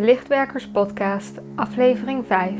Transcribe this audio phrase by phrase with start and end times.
[0.00, 2.52] de Lichtwerkers Podcast, aflevering 5.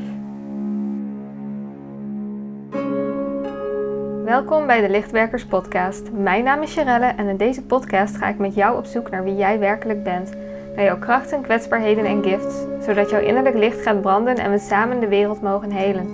[4.24, 6.12] Welkom bij de Lichtwerkers Podcast.
[6.12, 9.24] Mijn naam is Sharelle en in deze podcast ga ik met jou op zoek naar
[9.24, 10.32] wie jij werkelijk bent.
[10.76, 15.00] Naar jouw krachten, kwetsbaarheden en gifts, zodat jouw innerlijk licht gaat branden en we samen
[15.00, 16.06] de wereld mogen helen.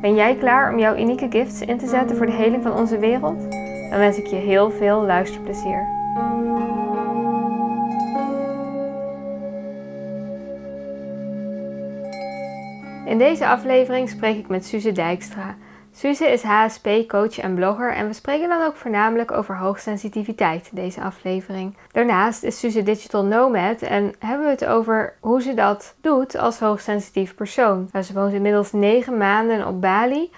[0.00, 2.98] Ben jij klaar om jouw unieke gifts in te zetten voor de heling van onze
[2.98, 3.50] wereld?
[3.90, 5.97] Dan wens ik je heel veel luisterplezier.
[13.18, 15.56] In deze aflevering spreek ik met Suze Dijkstra.
[15.92, 21.76] Suze is HSP-coach en blogger en we spreken dan ook voornamelijk over hoogsensitiviteit deze aflevering.
[21.92, 26.58] Daarnaast is Suze digital nomad en hebben we het over hoe ze dat doet als
[26.58, 27.88] hoogsensitief persoon.
[27.92, 30.30] Nou, ze woont inmiddels negen maanden op Bali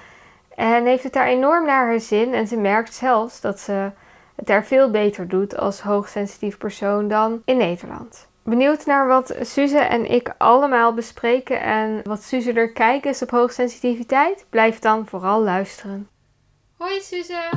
[0.55, 3.91] en heeft het daar enorm naar haar zin en ze merkt zelfs dat ze
[4.37, 8.30] het daar veel beter doet als hoogsensitief persoon dan in Nederland.
[8.43, 13.31] Benieuwd naar wat Suze en ik allemaal bespreken en wat Suze er kijken is op
[13.31, 14.47] hoogsensitiviteit?
[14.51, 16.09] Blijf dan vooral luisteren.
[16.77, 17.51] Hoi Suze.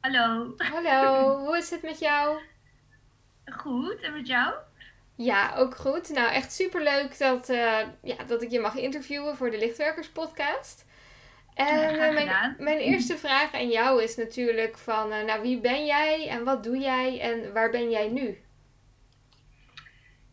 [0.00, 0.54] Hallo.
[0.56, 2.38] Hallo, hoe is het met jou?
[3.44, 4.54] Goed, en met jou?
[5.14, 6.08] Ja, ook goed.
[6.08, 10.08] Nou, echt super leuk dat, uh, ja, dat ik je mag interviewen voor de Lichtwerkers
[10.08, 10.84] podcast.
[11.54, 15.86] En uh, mijn, mijn, eerste vraag aan jou is natuurlijk van, uh, nou wie ben
[15.86, 18.38] jij en wat doe jij en waar ben jij nu?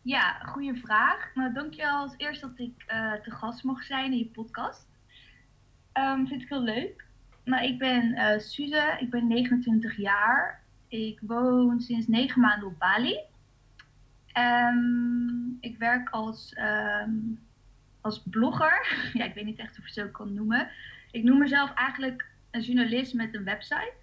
[0.07, 1.31] Ja, goede vraag.
[1.33, 4.87] Nou, dankjewel als eerst dat ik uh, te gast mag zijn in je podcast.
[5.93, 7.05] Um, vind ik heel leuk.
[7.43, 10.63] Nou, ik ben uh, Suze, ik ben 29 jaar.
[10.87, 13.17] Ik woon sinds 9 maanden op Bali.
[14.37, 16.55] Um, ik werk als,
[17.03, 17.39] um,
[18.01, 18.97] als blogger.
[19.13, 20.69] ja, ik weet niet echt of ik het zo kan noemen.
[21.11, 23.93] Ik noem mezelf eigenlijk een journalist met een website.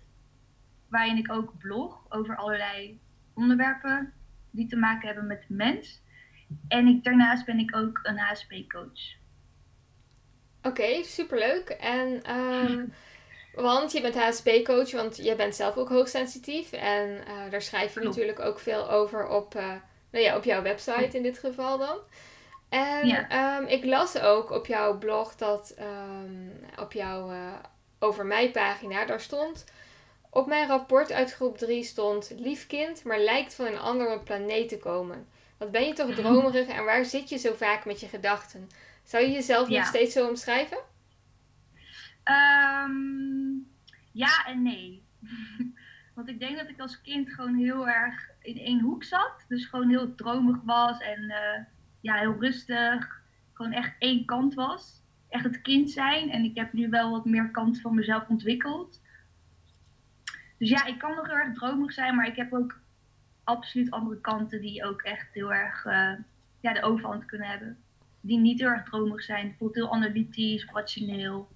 [0.88, 3.00] Waarin ik ook blog over allerlei
[3.34, 4.12] onderwerpen
[4.54, 6.02] die te maken hebben met mens.
[6.68, 9.16] En ik, daarnaast ben ik ook een HSP-coach.
[10.58, 11.68] Oké, okay, superleuk.
[11.68, 12.92] En um,
[13.54, 16.72] want je bent HSP-coach, want je bent zelf ook hoogsensitief.
[16.72, 18.16] En uh, daar schrijf je Klopt.
[18.16, 19.72] natuurlijk ook veel over op, uh,
[20.10, 21.98] nou ja, op jouw website in dit geval dan.
[22.68, 23.58] En ja.
[23.58, 27.52] um, ik las ook op jouw blog dat um, op jouw uh,
[27.98, 29.64] over mij pagina, daar stond
[30.34, 34.68] op mijn rapport uit groep 3 stond lief kind, maar lijkt van een andere planeet
[34.68, 35.26] te komen.
[35.58, 38.68] Wat ben je toch dromerig en waar zit je zo vaak met je gedachten?
[39.02, 39.78] Zou je jezelf ja.
[39.78, 40.78] nog steeds zo omschrijven?
[42.24, 43.70] Um,
[44.12, 45.02] ja en nee.
[46.14, 49.44] Want ik denk dat ik als kind gewoon heel erg in één hoek zat.
[49.48, 51.64] Dus gewoon heel dromig was en uh,
[52.00, 53.22] ja, heel rustig.
[53.52, 55.02] Gewoon echt één kant was.
[55.28, 56.30] Echt het kind zijn.
[56.30, 59.02] En ik heb nu wel wat meer kanten van mezelf ontwikkeld.
[60.64, 62.78] Dus ja, ik kan nog heel erg dromig zijn, maar ik heb ook
[63.44, 66.12] absoluut andere kanten die ook echt heel erg uh,
[66.60, 67.78] ja, de overhand kunnen hebben.
[68.20, 69.48] Die niet heel erg dromig zijn.
[69.48, 71.48] Bijvoorbeeld heel analytisch, rationeel.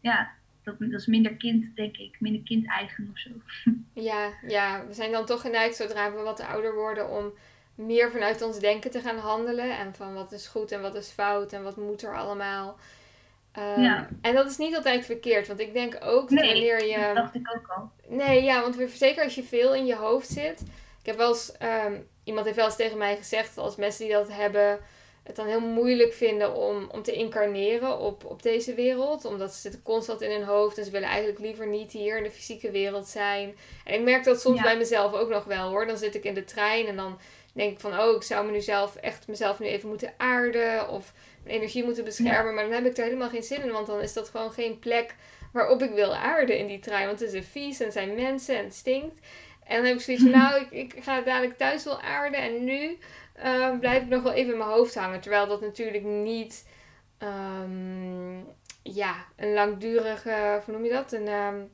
[0.00, 0.30] Ja,
[0.62, 2.20] dat, dat is minder kind, denk ik.
[2.20, 3.30] Minder kind-eigen of zo.
[3.94, 7.32] Ja, ja, we zijn dan toch geneigd zodra we wat ouder worden om
[7.74, 9.78] meer vanuit ons denken te gaan handelen.
[9.78, 12.78] En van wat is goed en wat is fout en wat moet er allemaal.
[13.58, 14.08] Um, ja.
[14.20, 16.98] En dat is niet altijd verkeerd, want ik denk ook nee, wanneer je.
[16.98, 17.90] Dat dacht ik ook al.
[18.08, 20.60] Nee, ja, want zeker als je veel in je hoofd zit.
[21.00, 21.52] Ik heb wel eens,
[21.86, 24.78] um, iemand heeft wel eens tegen mij gezegd, als mensen die dat hebben,
[25.22, 29.24] het dan heel moeilijk vinden om, om te incarneren op, op deze wereld.
[29.24, 32.22] Omdat ze zitten constant in hun hoofd en ze willen eigenlijk liever niet hier in
[32.22, 33.56] de fysieke wereld zijn.
[33.84, 34.62] En ik merk dat soms ja.
[34.62, 35.86] bij mezelf ook nog wel hoor.
[35.86, 37.18] Dan zit ik in de trein en dan
[37.52, 40.88] denk ik van, oh, ik zou me nu zelf echt mezelf nu even moeten aarden.
[40.88, 41.12] Of
[41.44, 42.46] mijn energie moeten beschermen.
[42.46, 42.52] Ja.
[42.52, 43.72] Maar dan heb ik er helemaal geen zin in.
[43.72, 45.14] Want dan is dat gewoon geen plek
[45.52, 47.06] waarop ik wil aarden in die trein.
[47.06, 49.18] Want het is vies en zijn mensen en het stinkt.
[49.66, 52.40] En dan heb ik zoiets van, nou, ik, ik ga dadelijk thuis wel aarden.
[52.40, 52.98] En nu
[53.44, 55.20] uh, blijf ik nog wel even in mijn hoofd hangen.
[55.20, 56.68] Terwijl dat natuurlijk niet,
[57.18, 58.46] um,
[58.82, 61.12] ja, een langdurige, hoe noem je dat?
[61.12, 61.70] Een, um,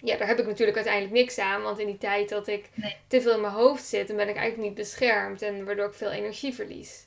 [0.00, 1.62] ja, daar heb ik natuurlijk uiteindelijk niks aan.
[1.62, 2.96] Want in die tijd dat ik nee.
[3.06, 5.42] te veel in mijn hoofd zit, dan ben ik eigenlijk niet beschermd.
[5.42, 7.06] En waardoor ik veel energie verlies.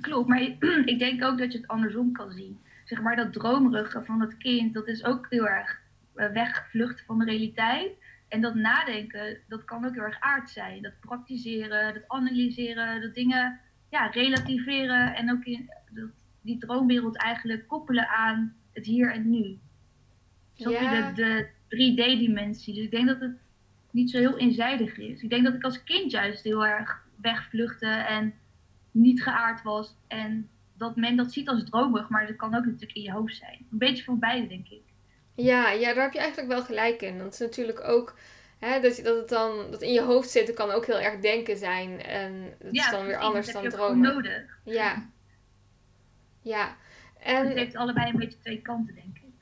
[0.00, 0.40] Klopt, maar
[0.92, 2.58] ik denk ook dat je het andersom kan zien.
[2.84, 5.80] Zeg maar dat dromerige van dat kind, dat is ook heel erg
[6.14, 7.92] eh, wegvlucht van de realiteit.
[8.28, 10.82] En dat nadenken, dat kan ook heel erg aard zijn.
[10.82, 13.60] Dat praktiseren, dat analyseren, dat dingen
[13.90, 16.08] ja, relativeren en ook in, dat,
[16.40, 19.58] die droomwereld eigenlijk koppelen aan het hier en nu.
[20.54, 21.12] Zo ja.
[21.12, 22.74] de, de 3D-dimensie.
[22.74, 23.36] Dus ik denk dat het
[23.90, 25.22] niet zo heel eenzijdig is.
[25.22, 28.34] Ik denk dat ik als kind juist heel erg wegvluchtte en
[28.90, 29.96] niet geaard was.
[30.06, 33.36] En dat men dat ziet als dromig, maar dat kan ook natuurlijk in je hoofd
[33.36, 33.66] zijn.
[33.70, 34.82] Een beetje van beide, denk ik.
[35.34, 37.18] Ja, ja, daar heb je eigenlijk wel gelijk in.
[37.18, 38.14] Dat is natuurlijk ook
[38.58, 41.20] hè, dat, je, dat het dan dat in je hoofd zitten kan ook heel erg
[41.20, 42.02] denken zijn.
[42.02, 44.04] En dat ja, is dan weer anders dat dan heb je ook dromen.
[44.04, 44.58] gewoon nodig.
[44.64, 45.08] Ja.
[46.42, 46.76] Ja.
[47.18, 49.32] Het En heeft allebei een beetje twee kanten, denk ik.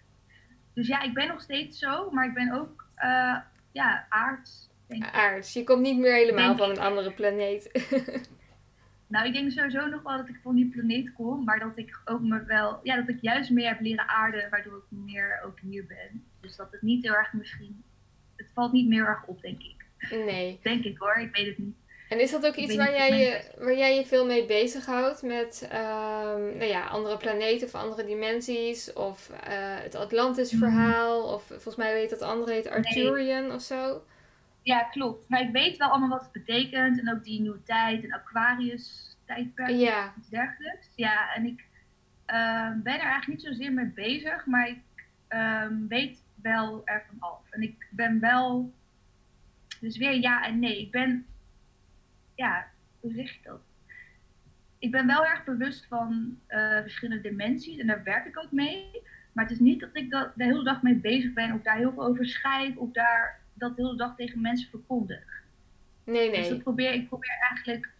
[0.74, 3.36] Dus ja, ik ben nog steeds zo, maar ik ben ook eh,
[3.72, 4.68] ja, aards.
[4.86, 5.14] Denk ik.
[5.14, 5.52] aards.
[5.52, 7.70] Je komt niet meer helemaal Denk van een andere planeet.
[9.08, 12.00] Nou, ik denk sowieso nog wel dat ik van die planeet kom, maar dat ik
[12.04, 15.58] ook me wel, ja, dat ik juist meer heb leren aarden, waardoor ik meer ook
[15.60, 16.24] hier ben.
[16.40, 17.84] Dus dat het niet heel erg misschien,
[18.36, 19.84] het valt niet meer erg op, denk ik.
[20.10, 20.58] nee.
[20.62, 21.76] Denk ik hoor, ik weet het niet.
[22.08, 25.22] En is dat ook Ik iets waar jij, je, waar jij je veel mee bezighoudt?
[25.22, 28.92] Met ehm, nou ja, andere planeten of andere dimensies?
[28.92, 29.50] Of eh,
[29.82, 31.22] het Atlantis-verhaal?
[31.22, 34.02] Of volgens mij weet dat andere heet Arthurian of zo?
[34.68, 35.28] Ja, klopt.
[35.28, 39.16] Maar ik weet wel allemaal wat het betekent en ook die nieuwe tijd en Aquarius
[39.24, 39.70] tijdperk.
[39.70, 40.92] Ja, iets dergelijks.
[40.96, 41.64] Ja, en ik
[42.24, 44.80] ehm, ben er eigenlijk niet zozeer mee bezig, maar ik
[45.28, 47.40] ehm, weet wel ervan af.
[47.50, 48.72] En ik ben wel,
[49.80, 50.80] dus weer ja en nee.
[50.80, 51.26] Ik ben,
[52.34, 52.66] ja,
[53.00, 53.60] hoe zeg je dat?
[54.78, 59.02] Ik ben wel erg bewust van eh, verschillende dimensies en daar werk ik ook mee.
[59.32, 61.76] Maar het is niet dat ik dat de hele dag mee bezig ben of daar
[61.76, 65.42] heel veel over schrijf of daar dat de hele dag tegen mensen verkondig.
[66.04, 66.48] nee, Dus nee.
[66.48, 67.90] dat probeer, ik probeer eigenlijk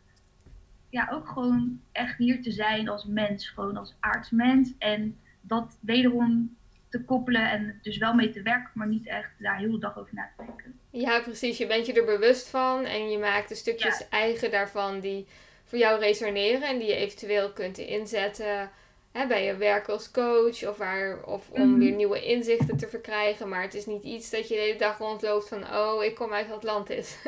[0.90, 4.72] ja, ook gewoon echt hier te zijn als mens, gewoon als aardsmens.
[4.78, 6.56] En dat wederom
[6.88, 9.98] te koppelen en dus wel mee te werken, maar niet echt daar heel de dag
[9.98, 10.78] over na te denken.
[10.90, 11.58] Ja, precies.
[11.58, 15.26] Je bent je er bewust van en je maakt de stukjes eigen daarvan die
[15.64, 18.70] voor jou resoneren en die je eventueel kunt inzetten
[19.12, 21.78] hè, bij je werk als coach of, waar, of om Mhm.
[21.78, 23.48] weer nieuwe inzichten te verkrijgen.
[23.48, 26.32] Maar het is niet iets dat je de hele dag rondloopt van, oh, ik kom
[26.32, 27.18] uit Atlantis.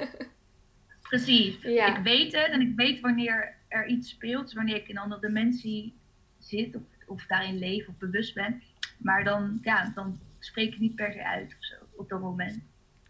[1.09, 1.57] Precies.
[1.63, 1.97] Ja.
[1.97, 5.21] Ik weet het en ik weet wanneer er iets speelt, wanneer ik in een andere
[5.21, 5.95] dimensie
[6.39, 8.63] zit of, of daarin leef of bewust ben.
[8.99, 12.63] Maar dan, ja, dan spreek ik niet per se uit of zo op dat moment.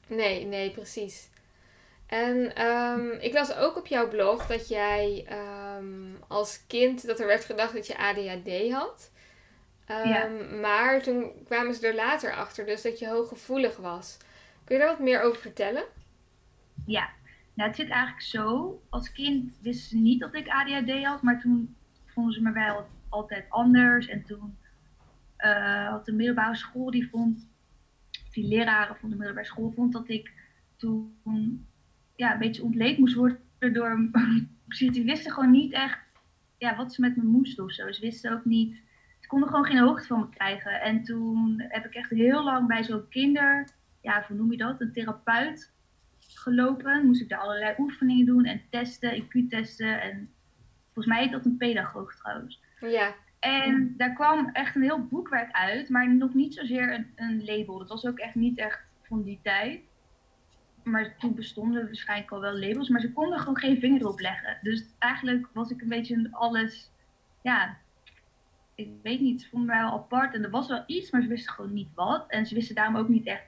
[0.07, 1.31] Nee, nee, precies.
[2.11, 7.27] En ehm, ik las ook op jouw blog dat jij ehm, als kind, dat er
[7.27, 9.11] werd gedacht dat je ADHD had.
[9.87, 10.29] Ehm, Ja.
[10.61, 14.17] Maar toen kwamen ze er later achter, dus dat je hooggevoelig was.
[14.65, 15.85] Kun je daar wat meer over vertellen?
[16.87, 17.11] Ja,
[17.55, 18.81] nou het zit eigenlijk zo.
[18.89, 22.87] Als kind wisten ze niet dat ik ADHD had, maar toen vonden ze me wel
[23.09, 24.07] altijd anders.
[24.07, 24.59] En toen
[25.37, 27.49] eh, had de middelbare school die vond,
[28.31, 30.33] die leraren van de middelbare school vond dat ik
[30.77, 31.69] toen
[32.21, 33.39] ja, een beetje ontleed moest worden
[33.73, 34.09] door.
[34.79, 35.99] Die wisten gewoon niet echt
[36.59, 37.91] ja, wat ze met me moesten of zo.
[37.91, 38.77] Ze wisten ook niet,
[39.21, 40.81] ze konden gewoon geen hoogte van me krijgen.
[40.81, 43.69] En toen heb ik echt heel lang bij zo'n kinder,
[44.01, 45.73] ja, hoe noem je dat, een therapeut
[46.19, 47.07] gelopen.
[47.07, 50.03] Moest ik daar allerlei oefeningen doen en testen, IQ-testen.
[50.03, 50.31] En
[50.85, 52.61] volgens mij heet dat een pedagoog trouwens.
[52.81, 57.45] Ja, En daar kwam echt een heel boekwerk uit, maar nog niet zozeer een, een
[57.45, 57.79] label.
[57.79, 59.81] Dat was ook echt niet echt van die tijd.
[60.91, 64.59] Maar toen bestonden waarschijnlijk al wel labels, maar ze konden gewoon geen vinger erop leggen.
[64.63, 66.91] Dus eigenlijk was ik een beetje alles,
[67.43, 67.77] ja,
[68.75, 70.35] ik weet niet, ze vonden mij wel apart.
[70.35, 72.25] En er was wel iets, maar ze wisten gewoon niet wat.
[72.29, 73.45] En ze wisten daarom ook niet echt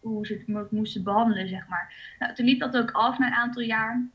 [0.00, 2.14] hoe ze het mo- moesten behandelen, zeg maar.
[2.18, 4.08] Nou, toen liep dat ook af na een aantal jaar.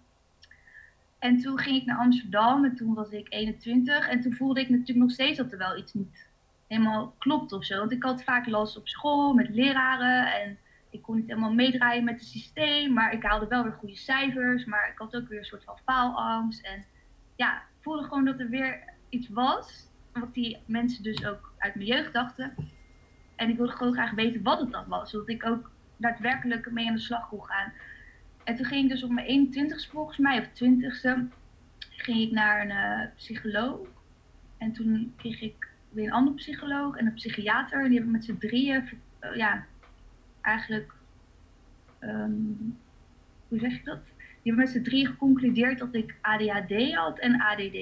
[1.19, 4.09] En toen ging ik naar Amsterdam en toen was ik 21.
[4.09, 6.27] En toen voelde ik natuurlijk nog steeds dat er wel iets niet
[6.67, 7.77] helemaal klopt of zo.
[7.77, 10.57] Want ik had vaak last op school met leraren en
[10.91, 12.93] ik kon niet helemaal meedraaien met het systeem.
[12.93, 15.79] Maar ik haalde wel weer goede cijfers, maar ik had ook weer een soort van
[15.85, 16.65] faalangst.
[16.65, 16.85] En
[17.35, 21.75] ja, ik voelde gewoon dat er weer iets was, wat die mensen dus ook uit
[21.75, 22.55] mijn jeugd dachten.
[23.35, 26.87] En ik wilde gewoon graag weten wat het dan was, zodat ik ook daadwerkelijk mee
[26.87, 27.73] aan de slag kon gaan.
[28.43, 31.39] En toen ging ik dus op mijn 21ste volgens mij, of 20ste,
[31.89, 33.79] ging ik naar een eh, psycholoog.
[34.57, 37.83] En toen kreeg ik weer een andere psycholoog en een psychiater.
[37.83, 38.89] Die hebben met z'n drieën,
[39.19, 39.65] eh, ja,
[40.41, 40.93] eigenlijk,
[41.99, 42.31] ehm,
[43.47, 43.99] hoe zeg je dat?
[44.05, 47.77] Die hebben met z'n drieën geconcludeerd dat ik ADHD had en ADD.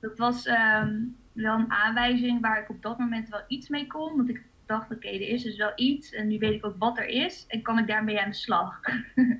[0.00, 1.00] Dat was ehm,
[1.32, 4.16] wel een aanwijzing waar ik op dat moment wel iets mee kon.
[4.16, 6.98] Want ik dacht, oké, er is dus wel iets en nu weet ik ook wat
[6.98, 8.80] er is en kan ik daarmee aan de slag.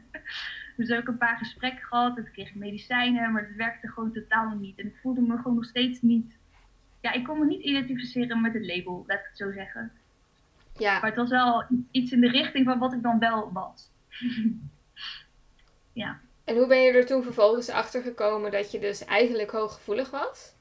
[0.76, 4.56] dus heb ik een paar gesprekken gehad en kreeg medicijnen, maar het werkte gewoon totaal
[4.56, 4.78] niet.
[4.78, 6.38] En ik voelde me gewoon nog steeds niet,
[7.00, 9.92] ja, ik kon me niet identificeren met het label, laat ik het zo zeggen.
[10.76, 10.92] Ja.
[10.92, 13.90] Maar het was wel iets in de richting van wat ik dan wel was.
[15.92, 16.20] ja.
[16.44, 20.54] En hoe ben je er toen vervolgens achter gekomen dat je dus eigenlijk hooggevoelig was?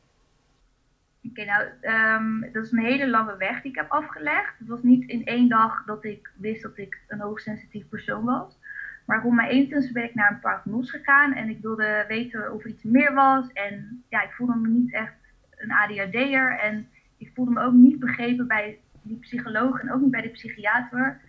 [1.24, 4.60] Oké, nou, ehm, dat is een hele lange weg die ik heb afgelegd.
[4.60, 8.60] Het was niet in één dag dat ik wist dat ik een hoogsensitief persoon was.
[9.06, 12.64] Maar rond mijn 21 ben ik naar een paragnos gegaan en ik wilde weten of
[12.64, 13.52] er iets meer was.
[13.54, 15.14] En ja, ik voelde me niet echt
[15.58, 20.12] een ADHD'er en ik voelde me ook niet begrepen bij die psycholoog en ook niet
[20.12, 21.22] bij de psychiater.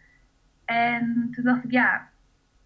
[0.65, 2.09] En toen dacht ik, ja,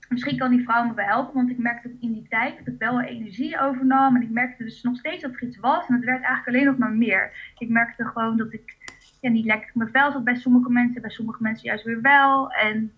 [0.09, 1.35] misschien kan die vrouw me wel helpen.
[1.35, 4.17] Want ik merkte in die tijd dat ik wel energie overnam.
[4.17, 5.87] En ik merkte dus nog steeds dat er iets was.
[5.87, 7.53] En het werd eigenlijk alleen nog maar meer.
[7.59, 8.77] Ik merkte gewoon dat ik
[9.21, 11.01] ja, niet lekker mijn vel zat bij sommige mensen.
[11.01, 12.53] Bij sommige mensen juist weer wel.
[12.53, 12.93] En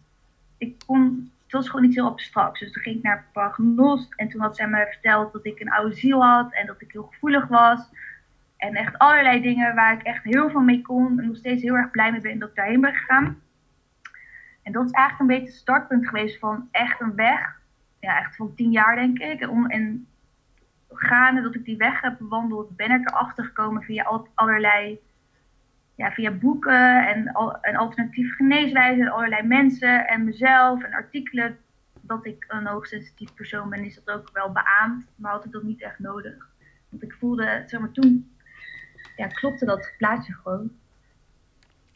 [0.59, 2.61] ik kon, het was gewoon iets heel abstracts.
[2.61, 4.15] Dus toen ging ik naar paragnost.
[4.17, 6.53] En toen had zij me verteld dat ik een oude ziel had.
[6.53, 7.88] En dat ik heel gevoelig was.
[8.59, 11.19] En echt allerlei dingen waar ik echt heel veel mee kon.
[11.19, 13.43] En nog steeds heel erg blij mee ben dat ik daarheen ben gegaan.
[14.62, 17.61] En dat is eigenlijk een beetje het startpunt geweest van echt een weg.
[18.00, 19.41] Ja, echt van tien jaar denk ik.
[19.41, 20.07] En, en
[20.88, 25.00] gaande dat ik die weg heb bewandeld, ben ik erachter gekomen via allerlei
[25.95, 27.27] ja, via boeken en,
[27.61, 31.59] en alternatieve geneeswijzen, allerlei mensen en mezelf en artikelen,
[32.00, 35.07] dat ik een hoogsensitief persoon ben, is dat ook wel beaamd.
[35.17, 36.49] Maar had ik dat niet echt nodig.
[36.88, 38.31] Want ik voelde, zeg maar, toen
[39.19, 40.71] ja, klopte dat plaatje gewoon.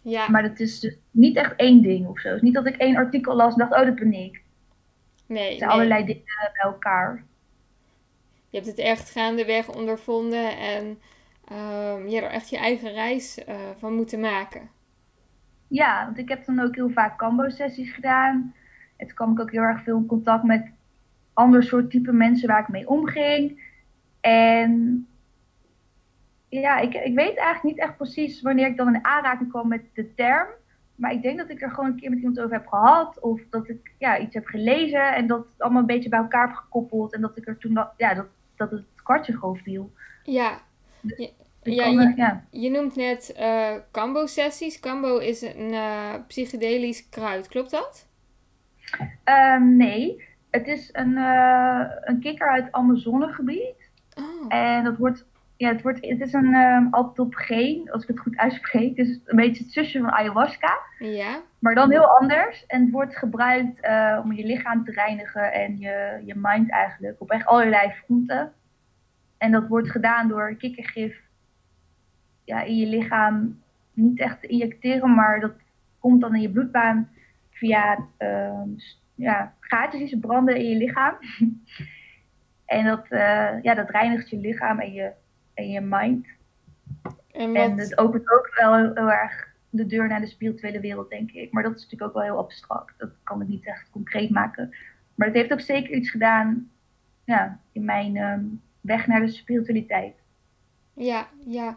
[0.02, 0.28] Ja.
[0.28, 2.28] Maar het is dus niet echt één ding of zo.
[2.28, 4.42] Het is niet dat ik één artikel las en dacht, oh, dat ben ik.
[5.26, 5.48] Nee.
[5.48, 7.24] Het zijn allerlei dingen bij elkaar.
[8.48, 10.84] Je hebt het echt gaandeweg ondervonden en
[11.52, 14.70] um, je hebt er echt je eigen reis uh, van moeten maken.
[15.68, 18.54] Ja, want ik heb dan ook heel vaak Cambo-sessies gedaan.
[18.96, 20.70] En toen kwam ik ook heel erg veel in contact met
[21.32, 23.70] ander soort type mensen waar ik mee omging.
[24.20, 25.06] En
[26.60, 29.82] ja, ik, ik weet eigenlijk niet echt precies wanneer ik dan in aanraking kwam met
[29.94, 30.48] de term.
[30.94, 33.20] Maar ik denk dat ik er gewoon een keer met iemand over heb gehad.
[33.20, 36.46] Of dat ik ja, iets heb gelezen en dat het allemaal een beetje bij elkaar
[36.46, 37.14] heb gekoppeld.
[37.14, 39.92] En dat ik er toen dat, ja, dat, dat het kwartje gewoon viel.
[40.22, 40.60] Ja.
[41.00, 41.30] Dus
[41.62, 42.44] ja, je, ja.
[42.50, 44.80] je noemt net uh, Cambo-sessies.
[44.80, 48.08] Cambo is een uh, psychedelisch kruid, klopt dat?
[49.24, 53.90] Um, nee, het is een, uh, een kikker uit het Amazonegebied.
[54.18, 54.44] Oh.
[54.48, 55.26] En dat wordt
[55.62, 58.96] ja, het, wordt, het is een um, alptopgeen, als ik het goed uitspreek.
[58.96, 60.78] Dus een beetje het zusje van ayahuasca.
[60.98, 61.42] Ja.
[61.58, 62.66] Maar dan heel anders.
[62.66, 67.20] En het wordt gebruikt uh, om je lichaam te reinigen en je, je mind eigenlijk.
[67.20, 68.52] Op echt allerlei fronten.
[69.38, 71.20] En dat wordt gedaan door kikkergif
[72.44, 73.60] ja, in je lichaam
[73.92, 75.54] niet echt te injecteren, maar dat
[75.98, 77.08] komt dan in je bloedbaan
[77.50, 78.62] via uh,
[79.14, 81.14] ja, gaatjes die ze branden in je lichaam.
[82.76, 85.20] en dat, uh, ja, dat reinigt je lichaam en je
[85.54, 86.26] en je mind.
[87.30, 87.62] En, wat...
[87.62, 91.52] en het opent ook wel heel, erg de deur naar de spirituele wereld, denk ik.
[91.52, 92.98] Maar dat is natuurlijk ook wel heel abstract.
[92.98, 94.74] Dat kan ik niet echt concreet maken.
[95.14, 96.70] Maar het heeft ook zeker iets gedaan
[97.24, 98.44] ja, in mijn ehm,
[98.80, 100.14] weg naar de spiritualiteit.
[100.94, 101.76] Ja, ja.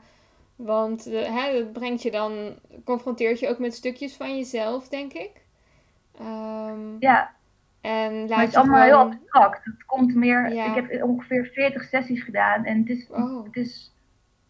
[0.55, 5.13] Want uh, hè, dat brengt je dan, confronteert je ook met stukjes van jezelf, denk
[5.13, 5.31] ik.
[6.21, 7.33] Um, ja.
[7.85, 9.65] En laat maar het is allemaal heel abstract.
[9.65, 10.45] Het komt meer.
[10.45, 13.43] Ik heb ongeveer 40 sessies gedaan en het is, oh.
[13.43, 13.93] het is,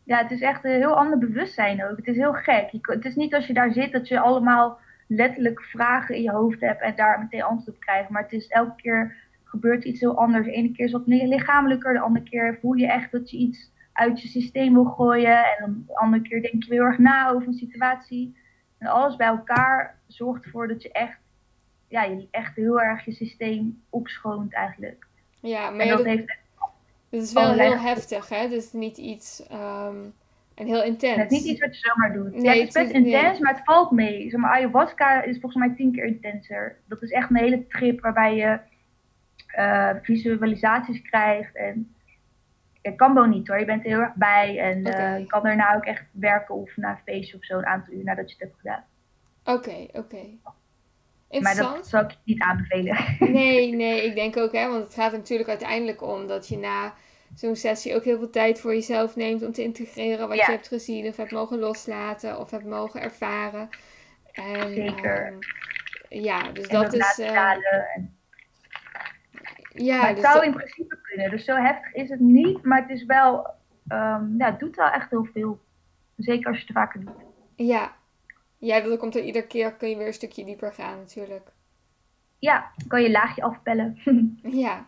[0.04, 1.98] ja, het is echt een heel ander bewustzijn ook.
[1.98, 2.70] Het is heel gek.
[2.82, 6.62] het is niet als je daar zit dat je allemaal letterlijk vragen in je hoofd
[6.62, 8.10] hebt en daar meteen antwoord op krijgt.
[8.10, 10.46] Maar het is elke keer gebeurt iets heel anders.
[10.46, 13.72] De ene keer is wat lichamelijker, de andere keer voel je echt dat je iets
[13.94, 15.58] uit je systeem wil gooien.
[15.58, 18.38] En de andere keer denk je heel erg na over een situatie.
[18.78, 21.18] En alles bij elkaar zorgt ervoor dat je echt
[21.96, 25.08] ja, je echt heel erg je systeem opschoont eigenlijk.
[25.40, 26.28] Ja, maar dat, heeft
[27.10, 28.50] dat is wel heel heftig, hè?
[28.50, 29.44] Dus niet iets...
[29.52, 30.14] Um,
[30.56, 31.16] en heel intens.
[31.16, 32.32] Het is niet iets wat je zomaar doet.
[32.32, 34.30] Nee, ja, het is best intens, maar het valt mee.
[34.30, 36.78] Zeg maar, ayahuasca is volgens mij tien keer intenser.
[36.86, 38.60] Dat is echt een hele trip waarbij je
[39.58, 41.56] uh, visualisaties krijgt.
[41.56, 41.96] En
[42.82, 43.60] het kan niet hoor.
[43.60, 44.60] Je bent er heel erg bij.
[44.60, 47.66] En uh, je kan daarna ook echt werken of na een feestje of zo een
[47.66, 48.84] aantal uur nadat je het hebt gedaan.
[49.44, 50.22] Oké, oké.
[51.44, 52.98] Maar dat zou ik niet aanbevelen.
[53.34, 56.58] Nee, nee, ik denk ook, hè, want het gaat er natuurlijk uiteindelijk om dat je
[56.58, 56.94] na
[57.34, 60.68] zo'n sessie ook heel veel tijd voor jezelf neemt om te integreren wat je hebt
[60.68, 63.70] gezien of hebt mogen loslaten of hebt mogen ervaren.
[64.32, 65.28] En, Zeker.
[65.28, 65.40] Um,
[66.10, 67.20] ja, dus dat is.
[67.20, 67.28] Uh,
[69.70, 71.32] ja, maar het dus zou in principe kunnen.
[71.32, 73.48] Dus zo heftig is het niet, maar het is wel.
[73.88, 75.60] Um, ja, het doet wel echt heel veel.
[76.18, 77.26] Zeker als je het vaker doet.
[77.56, 77.96] Ja,
[78.66, 81.52] ja, dat komt er iedere keer kun je weer een stukje dieper gaan natuurlijk.
[82.40, 83.98] Ja, kan je laagje afpellen.
[84.66, 84.86] ja.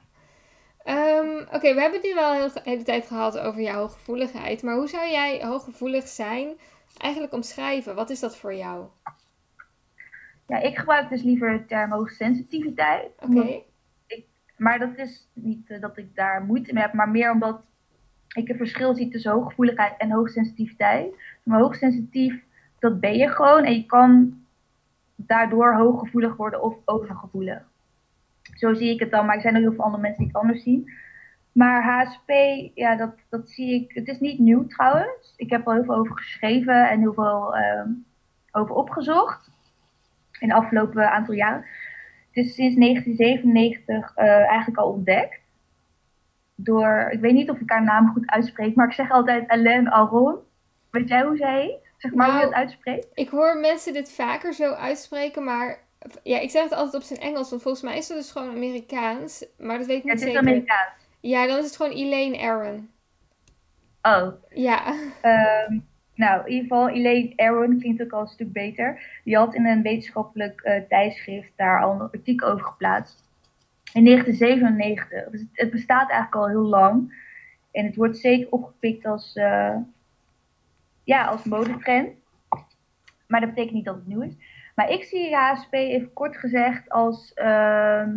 [0.84, 4.63] Ehm, oké, we hebben het nu wel de hele tijd gehad over jouw hooggevoeligheid.
[4.63, 6.57] Maar hoe zou jij hooggevoelig zijn
[6.98, 7.96] eigenlijk omschrijven?
[7.96, 8.86] Wat is dat voor jou?
[10.48, 13.12] Ja, ik gebruik dus liever de term hoogsensitiviteit.
[13.19, 13.62] Oké.
[14.57, 17.62] Maar dat is niet uh, dat ik daar moeite mee heb, maar meer omdat
[18.36, 21.15] ik een verschil zie tussen hooggevoeligheid en hoogsensitiviteit.
[21.43, 22.43] Maar hoogsensitief
[22.79, 24.41] dat ben je gewoon en je kan
[25.15, 27.62] daardoor hooggevoelig worden of overgevoelig.
[28.55, 30.41] Zo zie ik het dan, maar er zijn ook heel veel andere mensen die het
[30.41, 30.91] anders zien.
[31.51, 32.29] Maar HSP,
[32.74, 33.91] ja, dat, dat zie ik.
[33.93, 35.34] Het is niet nieuw trouwens.
[35.36, 37.89] Ik heb er heel veel over geschreven en heel veel ehm,
[38.51, 39.50] over opgezocht.
[40.39, 41.65] in de afgelopen aantal jaren.
[42.31, 45.39] Het is sinds 1997 eigenlijk al ontdekt
[46.55, 49.89] door, ik weet niet of ik haar naam goed uitspreek, maar ik zeg altijd Alain
[49.89, 50.36] Aron.
[50.89, 51.87] Weet jij hoe zij heet?
[51.98, 53.08] Zeg maar hoe je het uitspreekt.
[53.13, 55.80] Ik hoor mensen dit vaker zo uitspreken, maar
[56.24, 58.50] ja, ik zeg het altijd op zijn Engels, want volgens mij is dat dus gewoon
[58.50, 59.46] Amerikaans.
[59.58, 60.36] Maar dat weet ik niet zeker.
[60.36, 60.92] Het is Amerikaans.
[61.20, 62.89] Ja, dan is het gewoon Elaine Aaron.
[64.01, 64.27] Oh.
[64.50, 64.94] Ja.
[65.68, 69.20] Um, nou, in ieder geval, Elaine Aaron klinkt ook al een stuk beter.
[69.24, 73.24] Die had in een wetenschappelijk uh, tijdschrift daar al een artikel over geplaatst
[73.94, 75.30] in 1997.
[75.32, 77.25] Dus het bestaat eigenlijk al heel lang.
[77.72, 79.75] En het wordt zeker opgepikt als, uh,
[81.08, 82.10] ja, als modetrend.
[83.28, 84.36] Maar dat betekent niet dat het nieuw is.
[84.76, 87.32] Maar ik zie HSP even kort gezegd als...
[87.36, 88.08] Uh,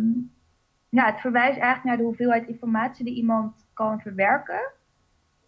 [0.89, 4.71] ja, het verwijst eigenlijk naar de hoeveelheid informatie die iemand kan verwerken.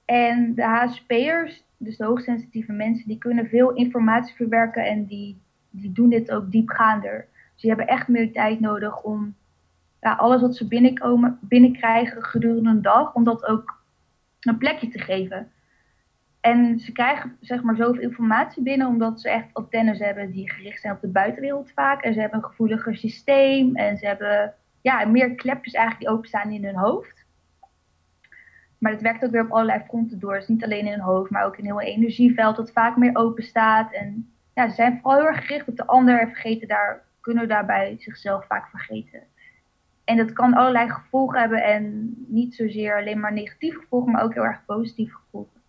[0.06, 5.92] En de HSP'ers, dus de hoogsensitieve mensen, die kunnen veel informatie verwerken en die, die
[5.92, 7.28] doen dit ook diepgaander.
[7.54, 9.36] Dus die hebben echt meer tijd nodig om
[10.02, 13.82] ja, alles wat ze binnenkomen, binnenkrijgen gedurende een dag, om dat ook
[14.40, 15.52] een plekje te geven.
[16.44, 20.82] En ze krijgen zeg maar zoveel informatie binnen omdat ze echt antennes hebben die gericht
[20.82, 22.02] zijn op de buitenwereld vaak.
[22.02, 26.52] En ze hebben een gevoeliger systeem en ze hebben ja, meer klepjes eigenlijk die openstaan
[26.52, 27.26] in hun hoofd.
[28.78, 30.34] Maar het werkt ook weer op allerlei fronten door.
[30.34, 33.44] Dus niet alleen in hun hoofd, maar ook in heel energieveld dat vaak meer open
[33.44, 33.94] staat.
[33.94, 37.48] En ja, ze zijn vooral heel erg gericht op de ander en vergeten daar, kunnen
[37.48, 39.24] daarbij zichzelf vaak vergeten.
[40.04, 44.34] En dat kan allerlei gevolgen hebben en niet zozeer alleen maar negatieve gevolgen, maar ook
[44.34, 45.62] heel erg positieve gevolgen.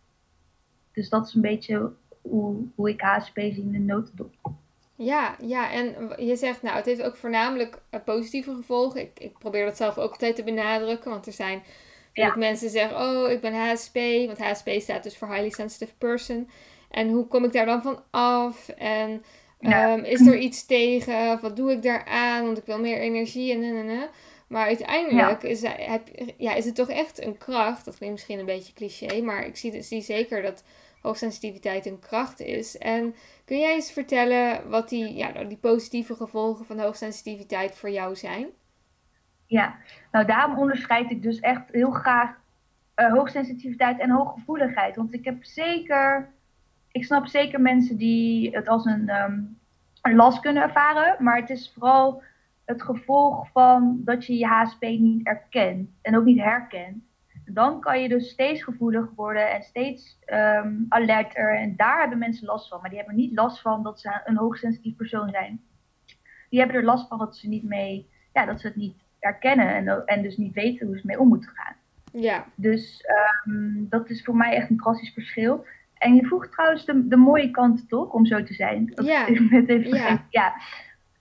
[0.94, 1.90] Dus dat is een beetje
[2.22, 4.34] hoe, hoe ik HSP zie in de notendop.
[4.96, 9.00] Ja, ja, en je zegt, nou, het heeft ook voornamelijk eh, positieve gevolgen.
[9.00, 11.62] Ik, ik probeer dat zelf ook altijd te benadrukken, want er zijn
[12.12, 13.94] veel mensen die zeggen, oh, ik ben HSP,
[14.26, 16.48] want HSP staat dus voor Highly Sensitive Person.
[16.90, 18.68] En hoe kom ik daar dan van af?
[18.68, 19.22] En
[19.64, 21.40] Ehm, is er iets tegen?
[21.40, 22.44] Wat doe ik daaraan?
[22.44, 24.08] Want ik wil meer energie en en en.
[24.48, 26.08] Maar uiteindelijk is, heb,
[26.38, 27.84] ja, is het toch echt een kracht.
[27.84, 30.64] Dat klinkt misschien een beetje cliché, maar ik zie, zie zeker dat
[31.04, 32.78] hoogsensitiviteit een kracht is.
[32.78, 33.14] En
[33.44, 38.16] kun jij eens vertellen wat die, ja, nou, die positieve gevolgen van hoogsensitiviteit voor jou
[38.16, 38.46] zijn?
[39.46, 39.76] Ja,
[40.12, 42.36] nou daarom onderscheid ik dus echt heel graag
[42.96, 44.96] uh, hoogsensitiviteit en hooggevoeligheid.
[44.96, 46.32] Want ik heb zeker
[46.94, 49.40] ik snap zeker mensen die het als een, ehm,
[50.02, 51.16] een last kunnen ervaren.
[51.24, 52.22] Maar het is vooral
[52.64, 57.02] het gevolg van dat je je HSP niet erkent en ook niet herkent.
[57.44, 61.56] Dan kan je dus steeds gevoelig worden en steeds um, alerter.
[61.56, 62.78] En daar hebben mensen last van.
[62.80, 65.60] Maar die hebben niet last van dat ze een hoogsensitief persoon zijn.
[66.50, 69.68] Die hebben er last van dat ze, niet mee, ja, dat ze het niet herkennen
[69.68, 71.74] en, en dus niet weten hoe ze mee om moeten gaan.
[72.12, 72.46] Ja.
[72.54, 73.04] Dus
[73.44, 75.64] um, dat is voor mij echt een drastisch verschil.
[75.94, 78.92] En je vroeg trouwens de, de mooie kanten toch, om zo te zijn.
[78.94, 79.26] Dat ja.
[79.26, 80.26] even ja.
[80.30, 80.54] ja.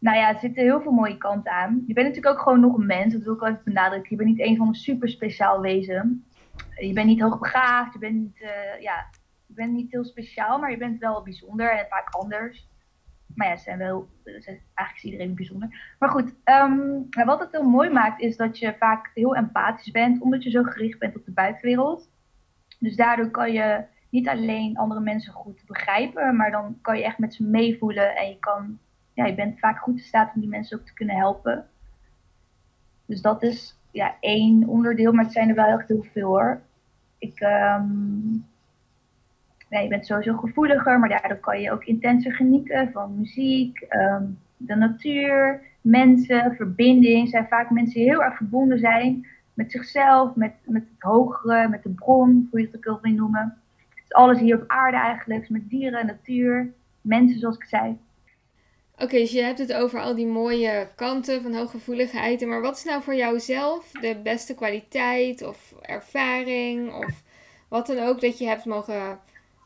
[0.03, 1.83] Nou ja, er zitten heel veel mooie kanten aan.
[1.87, 4.09] Je bent natuurlijk ook gewoon nog een mens, dat wil ik wel even benadrukken.
[4.09, 6.25] Je bent niet een van een super speciaal wezen.
[6.75, 9.05] Je bent niet hoogbegaafd, je bent niet, uh, ja,
[9.47, 12.67] je bent niet heel speciaal, maar je bent wel bijzonder en vaak anders.
[13.35, 15.95] Maar ja, zijn wel, eigenlijk is iedereen bijzonder.
[15.99, 20.21] Maar goed, um, wat het heel mooi maakt is dat je vaak heel empathisch bent,
[20.21, 22.09] omdat je zo gericht bent op de buitenwereld.
[22.79, 27.17] Dus daardoor kan je niet alleen andere mensen goed begrijpen, maar dan kan je echt
[27.17, 28.79] met ze meevoelen en je, kan,
[29.13, 31.65] ja, je bent vaak goed in staat om die mensen ook te kunnen helpen.
[33.05, 36.61] Dus dat is ja, één onderdeel, maar het zijn er wel echt heel veel hoor.
[37.17, 38.45] Ik, um,
[39.69, 44.39] ja, je bent sowieso gevoeliger, maar daardoor kan je ook intenser genieten van muziek, um,
[44.57, 47.29] de natuur, mensen, verbinding.
[47.29, 51.83] zijn vaak mensen die heel erg verbonden zijn met zichzelf, met, met het hogere, met
[51.83, 53.57] de bron, hoe je het ook wil noemen
[54.13, 57.97] alles hier op aarde eigenlijk, met dieren, natuur, mensen zoals ik zei.
[59.03, 62.45] Oké, dus je hebt het over al die mooie kanten van hooggevoeligheid.
[62.45, 67.23] Maar wat is nou voor jou zelf de beste kwaliteit of ervaring of
[67.67, 69.19] wat dan ook dat je hebt mogen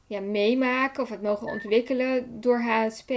[0.07, 3.11] ja, meemaken of het mogen ontwikkelen door HSP?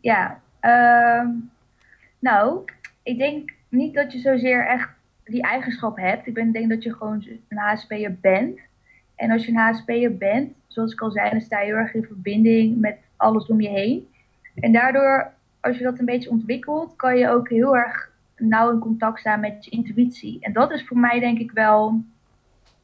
[0.00, 1.28] Ja, uh,
[2.18, 2.64] nou,
[3.02, 4.88] ik denk niet dat je zozeer echt
[5.24, 6.26] die eigenschap hebt.
[6.26, 8.58] Ik denk dat je gewoon een HSP'er bent.
[9.14, 11.94] En als je een HSP'er bent, zoals ik al zei, dan sta je heel erg
[11.94, 14.08] in verbinding met alles om je heen.
[14.54, 18.78] En daardoor, als je dat een beetje ontwikkelt, kan je ook heel erg nauw in
[18.78, 20.38] contact staan met je intuïtie.
[20.40, 22.02] En dat is voor mij denk ik wel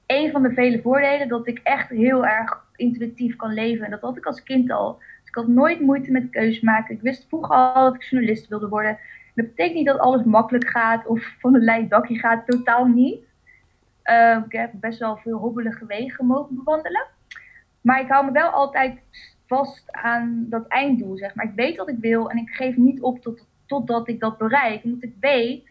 [0.06, 3.84] een van de vele voordelen, dat ik echt heel erg intuïtief kan leven.
[3.84, 4.98] En dat had ik als kind al.
[4.98, 6.94] Dus ik had nooit moeite met keuzes maken.
[6.94, 8.98] Ik wist vroeger al dat ik journalist wilde worden.
[9.34, 13.18] Dat betekent niet dat alles makkelijk gaat of van een leid dakje gaat, totaal niet.
[14.04, 17.06] Uh, ik heb best wel veel hobbelige wegen mogen bewandelen.
[17.80, 18.98] Maar ik hou me wel altijd
[19.46, 21.44] vast aan dat einddoel, zeg maar.
[21.44, 24.84] Ik weet wat ik wil en ik geef niet op tot, totdat ik dat bereik.
[24.84, 25.68] Omdat ik weet,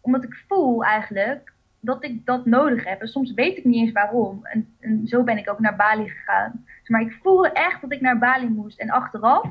[0.00, 3.00] omdat ik voel eigenlijk dat ik dat nodig heb.
[3.00, 4.44] En soms weet ik niet eens waarom.
[4.46, 6.64] En, en zo ben ik ook naar Bali gegaan.
[6.86, 8.78] Maar ik voelde echt dat ik naar Bali moest.
[8.78, 9.48] En achteraf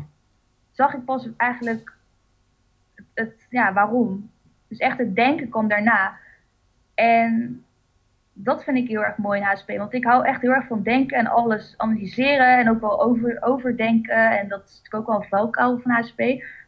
[0.71, 1.93] zag ik pas eigenlijk
[2.95, 4.31] het, het ja, waarom.
[4.67, 6.17] Dus echt het denken kwam daarna.
[6.93, 7.63] En
[8.41, 9.69] dat vind ik heel erg mooi in HSP.
[9.77, 12.57] Want ik hou echt heel erg van denken en alles analyseren.
[12.57, 14.39] En ook wel over, overdenken.
[14.39, 16.19] En dat is natuurlijk ook wel een valkuil van HSP.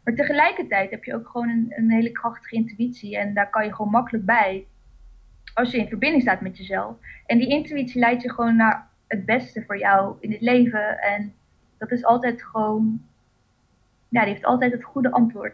[0.04, 3.18] Maar tegelijkertijd heb je ook gewoon een, een hele krachtige intuïtie.
[3.18, 4.66] En daar kan je gewoon makkelijk bij.
[5.54, 6.96] Als je in verbinding staat met jezelf.
[7.26, 11.00] En die intuïtie leidt je gewoon naar het beste voor jou in het leven.
[11.00, 11.34] En
[11.78, 13.02] dat is altijd gewoon.
[14.10, 15.54] Ja, die heeft altijd het goede antwoord.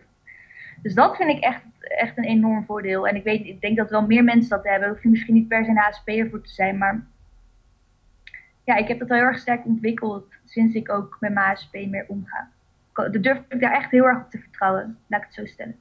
[0.82, 3.08] Dus dat vind ik echt, echt een enorm voordeel.
[3.08, 4.90] En ik, weet, ik denk dat wel meer mensen dat hebben.
[4.90, 6.78] Hoef je misschien niet per se een HSP'er voor te zijn.
[6.78, 7.06] Maar
[8.64, 12.06] ja, ik heb dat heel erg sterk ontwikkeld sinds ik ook met mijn HSP meer
[12.08, 12.50] omga.
[12.94, 14.98] Dan durf ik daar echt heel erg op te vertrouwen.
[15.08, 15.76] Laat ik het zo stellen.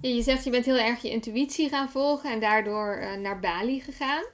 [0.00, 3.80] je zegt je bent heel erg je intuïtie gaan volgen en daardoor uh, naar Bali
[3.80, 4.24] gegaan.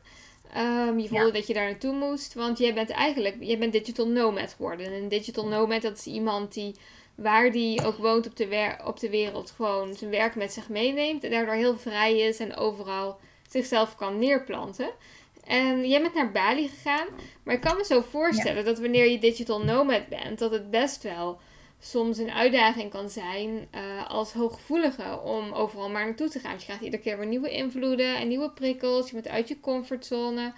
[0.57, 4.09] Um, je voelde dat je daar naartoe moest, want jij bent eigenlijk jij bent digital
[4.09, 4.87] nomad geworden.
[4.87, 6.75] En een digital nomad dat is iemand die
[7.23, 11.25] waar die ook woont op de, op de wereld, gewoon zijn werk met zich meeneemt.
[11.25, 14.91] En daardoor heel vrij is en overal zichzelf kan neerplanten.
[15.45, 17.07] En jij bent naar Bali gegaan.
[17.43, 21.03] Maar ik kan me zo voorstellen dat wanneer je digital nomad bent, dat het best
[21.03, 21.39] wel
[21.81, 26.51] soms een uitdaging kan zijn uh, als hooggevoelige om overal maar naartoe te gaan.
[26.51, 29.07] Want je krijgt iedere keer weer nieuwe invloeden en nieuwe prikkels.
[29.07, 30.53] Je bent uit je comfortzone.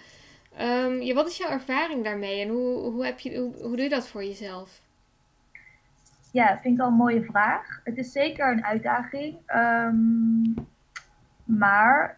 [0.61, 3.83] Um, ja, wat is jouw ervaring daarmee en hoe, hoe, heb je, hoe, hoe doe
[3.83, 4.81] je dat voor jezelf?
[6.33, 7.81] Ja, vind ik al een mooie vraag.
[7.83, 9.35] Het is zeker een uitdaging.
[9.55, 10.53] Um,
[11.43, 12.17] maar,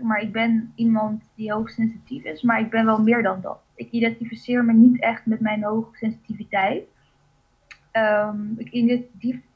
[0.00, 3.58] maar ik ben iemand die hoogsensitief is, maar ik ben wel meer dan dat.
[3.74, 6.84] Ik identificeer me niet echt met mijn hoogsensitiviteit.
[7.92, 8.72] Um, ik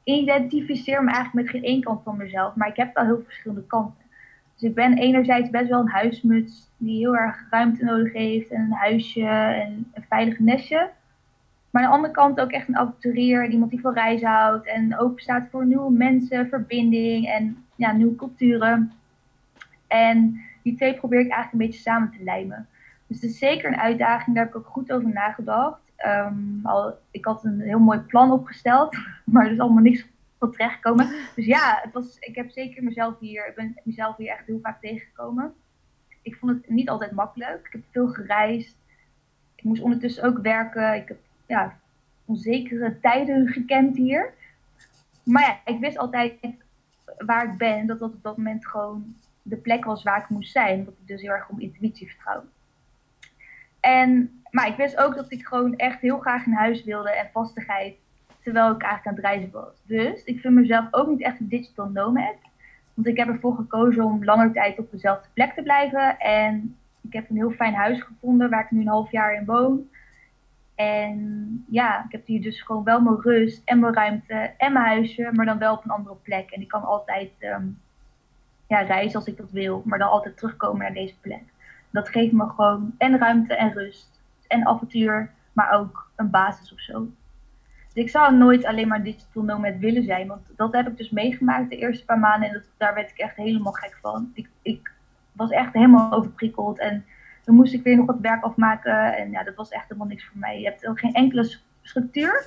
[0.05, 3.67] identificeer me eigenlijk met geen één kant van mezelf, maar ik heb wel heel verschillende
[3.67, 4.05] kanten.
[4.55, 8.61] Dus ik ben enerzijds best wel een huismuts die heel erg ruimte nodig heeft en
[8.61, 10.91] een huisje en een veilig nestje.
[11.72, 14.98] Maar aan de andere kant ook echt een avonturier, iemand die van reizen houdt en
[14.98, 18.92] open staat voor nieuwe mensen, verbinding en ja, nieuwe culturen.
[19.87, 22.68] En die twee probeer ik eigenlijk een beetje samen te lijmen.
[23.06, 25.80] Dus het is zeker een uitdaging, daar heb ik ook goed over nagedacht.
[26.06, 30.06] Um, al, ik had een heel mooi plan opgesteld, maar er is allemaal niks
[30.38, 31.08] van terechtgekomen.
[31.35, 34.61] Dus ja, het was, ik heb zeker mezelf hier, ik ben mezelf hier echt heel
[34.62, 35.54] vaak tegengekomen.
[36.22, 37.66] Ik vond het niet altijd makkelijk.
[37.66, 38.76] Ik heb veel gereisd.
[39.54, 40.94] Ik moest ondertussen ook werken.
[40.94, 41.78] Ik heb ja,
[42.24, 44.33] onzekere tijden gekend hier.
[45.22, 46.35] Maar ja, ik wist altijd
[47.18, 50.52] waar ik ben, dat dat op dat moment gewoon de plek was waar ik moest
[50.52, 50.85] zijn.
[50.85, 52.44] Dat ik dus heel erg om intuïtie vertrouw.
[53.81, 57.28] En, maar ik wist ook dat ik gewoon echt heel graag een huis wilde en
[57.33, 57.94] vastigheid,
[58.42, 59.83] terwijl ik eigenlijk aan het reizen was.
[59.87, 62.37] Dus ik vind mezelf ook niet echt een digital nomad.
[62.94, 66.18] Want ik heb ervoor gekozen om langer tijd op dezelfde plek te blijven.
[66.18, 69.44] En ik heb een heel fijn huis gevonden waar ik nu een half jaar in
[69.44, 69.88] woon.
[70.83, 74.85] En ja, ik heb hier dus gewoon wel mijn rust en mijn ruimte en mijn
[74.85, 76.51] huisje, maar dan wel op een andere plek.
[76.51, 77.81] En ik kan altijd um,
[78.66, 81.42] ja, reizen als ik dat wil, maar dan altijd terugkomen naar deze plek.
[81.90, 86.81] Dat geeft me gewoon en ruimte en rust en avontuur, maar ook een basis of
[86.81, 87.09] zo.
[87.92, 91.11] Dus ik zou nooit alleen maar digital nomad willen zijn, want dat heb ik dus
[91.11, 94.31] meegemaakt de eerste paar maanden en dat, daar werd ik echt helemaal gek van.
[94.35, 94.92] Ik, ik
[95.33, 97.05] was echt helemaal overprikkeld en
[97.44, 99.16] dan moest ik weer nog wat werk afmaken.
[99.16, 100.59] En ja, dat was echt helemaal niks voor mij.
[100.59, 102.46] Je hebt ook geen enkele structuur.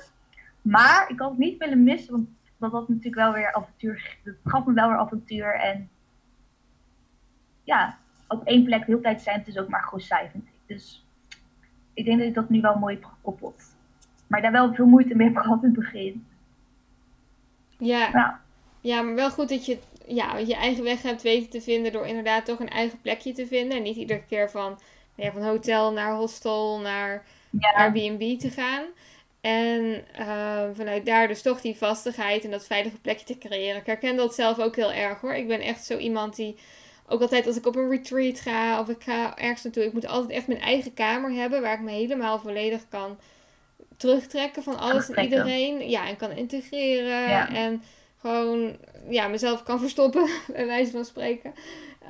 [0.62, 4.18] Maar ik had het niet willen missen, want dat was natuurlijk wel weer avontuur.
[4.24, 5.54] Dat gaf me wel weer avontuur.
[5.54, 5.88] En
[7.64, 10.54] ja, op één plek de hele tijd zijn, het is ook maar saai, vind ik.
[10.66, 11.06] Dus
[11.94, 13.74] ik denk dat ik dat nu wel mooi heb gekoppeld.
[14.26, 16.26] Maar daar wel veel moeite mee heb gehad in het begin.
[17.78, 18.10] Ja.
[18.12, 18.34] Nou.
[18.80, 22.06] Ja, maar wel goed dat je ja, je eigen weg hebt weten te vinden door
[22.06, 23.76] inderdaad toch een eigen plekje te vinden.
[23.76, 24.78] En niet iedere keer van,
[25.14, 27.24] ja, van hotel naar hostel naar
[27.76, 28.84] Airbnb te gaan.
[29.40, 33.80] En uh, vanuit daar dus toch die vastigheid en dat veilige plekje te creëren.
[33.80, 35.34] Ik herken dat zelf ook heel erg hoor.
[35.34, 36.56] Ik ben echt zo iemand die
[37.08, 39.84] ook altijd als ik op een retreat ga of ik ga ergens naartoe.
[39.84, 43.18] Ik moet altijd echt mijn eigen kamer hebben waar ik me helemaal volledig kan
[43.96, 45.88] terugtrekken van alles en iedereen.
[45.88, 47.48] Ja, en kan integreren.
[47.48, 47.82] En
[48.26, 48.76] gewoon
[49.08, 51.54] ja, mezelf kan verstoppen, bij wijze van spreken.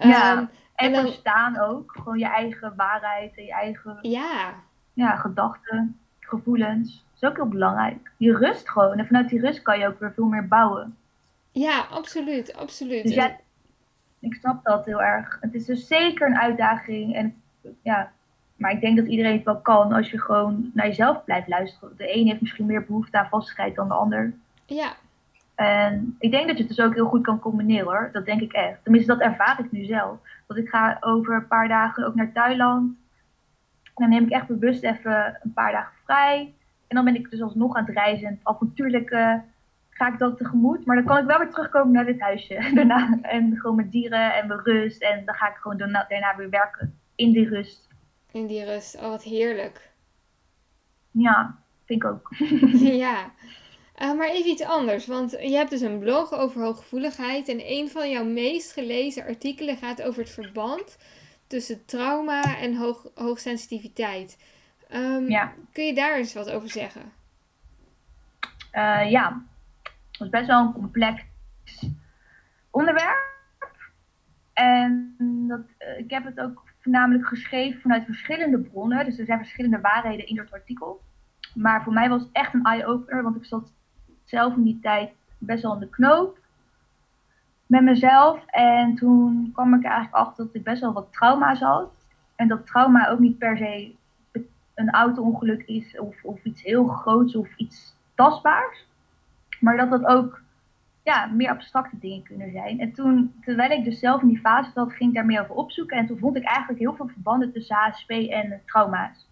[0.00, 1.92] Ja, um, en, en verstaan ook.
[1.92, 4.54] Gewoon je eigen waarheid en je eigen ja.
[4.92, 7.04] Ja, gedachten, gevoelens.
[7.12, 8.10] Dat is ook heel belangrijk.
[8.16, 8.98] Je rust gewoon.
[8.98, 10.96] En vanuit die rust kan je ook weer veel meer bouwen.
[11.52, 12.56] Ja, absoluut.
[12.56, 13.02] absoluut.
[13.02, 13.36] Dus ja,
[14.18, 15.38] ik snap dat heel erg.
[15.40, 17.14] Het is dus zeker een uitdaging.
[17.14, 17.42] En
[17.82, 18.12] ja,
[18.56, 21.96] Maar ik denk dat iedereen het wel kan als je gewoon naar jezelf blijft luisteren.
[21.96, 24.32] De een heeft misschien meer behoefte aan vastigheid dan de ander.
[24.66, 24.96] Ja.
[25.56, 28.08] En ik denk dat je het dus ook heel goed kan combineren hoor.
[28.12, 28.82] Dat denk ik echt.
[28.82, 30.18] Tenminste, dat ervaar ik nu zelf.
[30.46, 32.96] Want ik ga over een paar dagen ook naar Thailand.
[33.84, 36.54] En dan neem ik echt bewust even een paar dagen vrij.
[36.86, 38.28] En dan ben ik dus alsnog aan het reizen.
[38.28, 39.10] En avontuurlijk
[39.90, 40.86] ga ik dat tegemoet.
[40.86, 42.70] Maar dan kan ik wel weer terugkomen naar dit huisje.
[42.74, 45.02] daarna, en gewoon met dieren en mijn rust.
[45.02, 47.88] En dan ga ik gewoon daarna, daarna weer werken in die rust.
[48.30, 48.96] In die rust.
[48.96, 49.90] Oh, wat heerlijk.
[51.10, 52.28] Ja, vind ik ook.
[53.04, 53.30] ja.
[54.02, 57.88] Uh, maar even iets anders, want je hebt dus een blog over hooggevoeligheid en een
[57.90, 60.98] van jouw meest gelezen artikelen gaat over het verband
[61.46, 64.38] tussen trauma en hoog, hoogsensitiviteit.
[64.94, 65.52] Um, ja.
[65.72, 67.12] Kun je daar eens wat over zeggen?
[68.72, 69.42] Uh, ja,
[70.10, 71.22] dat is best wel een complex
[72.70, 73.34] onderwerp.
[74.52, 75.14] En
[75.48, 79.04] dat, uh, ik heb het ook voornamelijk geschreven vanuit verschillende bronnen.
[79.04, 81.00] Dus er zijn verschillende waarheden in dat artikel.
[81.54, 83.72] Maar voor mij was het echt een eye-opener, want ik zat
[84.26, 86.38] zelf in die tijd best wel in de knoop
[87.66, 88.44] met mezelf.
[88.46, 91.90] En toen kwam ik eigenlijk achter dat ik best wel wat trauma's had.
[92.36, 93.94] En dat trauma ook niet per se
[94.74, 98.86] een auto-ongeluk is of, of iets heel groots of iets tastbaars.
[99.60, 100.40] Maar dat dat ook
[101.02, 102.80] ja, meer abstracte dingen kunnen zijn.
[102.80, 105.54] En toen, terwijl ik dus zelf in die fase zat, ging ik daar meer over
[105.54, 105.96] opzoeken.
[105.96, 109.26] En toen vond ik eigenlijk heel veel verbanden tussen HSP en trauma's.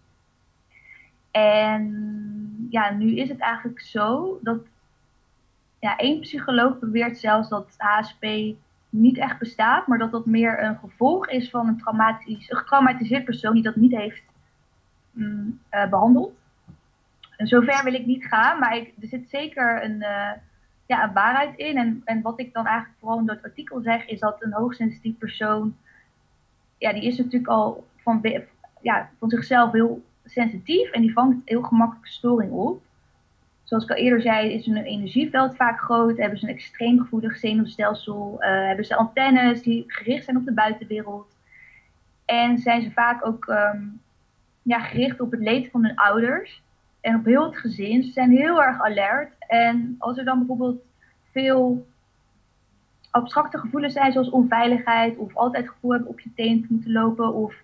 [1.31, 4.59] En ja, nu is het eigenlijk zo dat
[5.85, 8.25] ja, één psycholoog beweert zelfs dat HSP
[8.89, 13.25] niet echt bestaat, maar dat dat meer een gevolg is van een, traumatisch, een getraumatiseerd
[13.25, 14.23] persoon die dat niet heeft
[15.11, 16.33] mm, eh, behandeld.
[17.37, 20.31] En zover wil ik niet gaan, maar ik, er zit zeker een, uh,
[20.85, 21.77] ja, een waarheid in.
[21.77, 25.17] En, en wat ik dan eigenlijk vooral in dat artikel zeg, is dat een hoogsensitief
[25.17, 25.75] persoon,
[26.77, 28.21] ja, die is natuurlijk al van,
[28.81, 32.84] ja, van zichzelf heel sensitief en die vangt heel gemakkelijk storing op.
[33.65, 37.37] Zoals ik al eerder zei, is hun energieveld vaak groot, hebben ze een extreem gevoelig
[37.37, 41.35] zenuwstelsel, uh, hebben ze antennes die gericht zijn op de buitenwereld.
[42.25, 44.01] En zijn ze vaak ook um,
[44.61, 46.61] ja, gericht op het leed van hun ouders
[47.01, 48.03] en op heel het gezin.
[48.03, 49.35] Ze zijn heel erg alert.
[49.47, 50.81] En als er dan bijvoorbeeld
[51.31, 51.85] veel
[53.11, 56.91] abstracte gevoelens zijn, zoals onveiligheid, of altijd het gevoel hebben op je teen te moeten
[56.91, 57.55] lopen, of,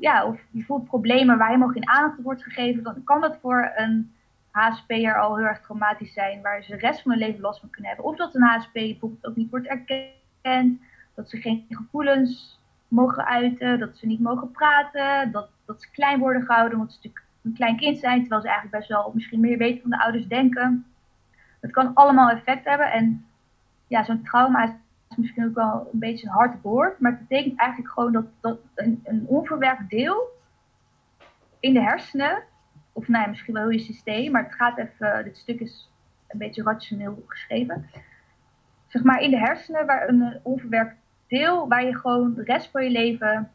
[0.00, 3.72] ja, of je voelt problemen waar helemaal geen aandacht wordt gegeven, dan kan dat voor
[3.76, 4.12] een
[4.54, 7.70] HSP'er al heel erg traumatisch zijn, waar ze de rest van hun leven last van
[7.70, 8.10] kunnen hebben.
[8.10, 10.80] Of dat een HSP bijvoorbeeld ook niet wordt erkend,
[11.14, 16.18] dat ze geen gevoelens mogen uiten, dat ze niet mogen praten, dat, dat ze klein
[16.18, 19.40] worden gehouden, want ze natuurlijk een klein kind zijn, terwijl ze eigenlijk best wel misschien
[19.40, 20.86] meer weten van de ouders denken.
[21.60, 23.26] Het kan allemaal effect hebben en
[23.86, 24.64] ja, zo'n trauma
[25.08, 28.26] is misschien ook wel een beetje een hard woord, maar het betekent eigenlijk gewoon dat,
[28.40, 30.32] dat een, een onverwerkt deel
[31.60, 32.42] in de hersenen
[32.94, 35.90] of nou misschien wel je systeem, maar het gaat even, dit stuk is
[36.28, 37.90] een beetje rationeel geschreven.
[38.86, 42.84] Zeg maar in de hersenen, waar een onverwerkt deel, waar je gewoon de rest van
[42.84, 43.50] je leven,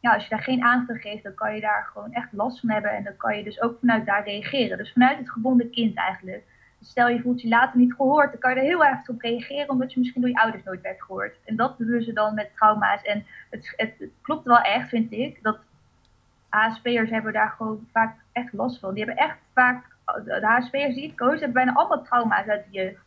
[0.00, 2.60] ja, als je daar geen aandacht aan geeft, dan kan je daar gewoon echt last
[2.60, 4.78] van hebben en dan kan je dus ook vanuit daar reageren.
[4.78, 6.44] Dus vanuit het gebonden kind eigenlijk.
[6.78, 9.20] Dus stel je voelt je later niet gehoord, dan kan je er heel erg op
[9.20, 11.36] reageren, omdat je misschien door je ouders nooit werd gehoord.
[11.44, 13.02] En dat doen ze dan met trauma's.
[13.02, 15.58] En het, het, het klopt wel echt, vind ik, dat
[16.48, 21.52] HSP'ers hebben daar gewoon vaak Die hebben echt vaak, de HSP'ers die ik koos, hebben
[21.52, 23.06] bijna allemaal trauma's uit de jeugd.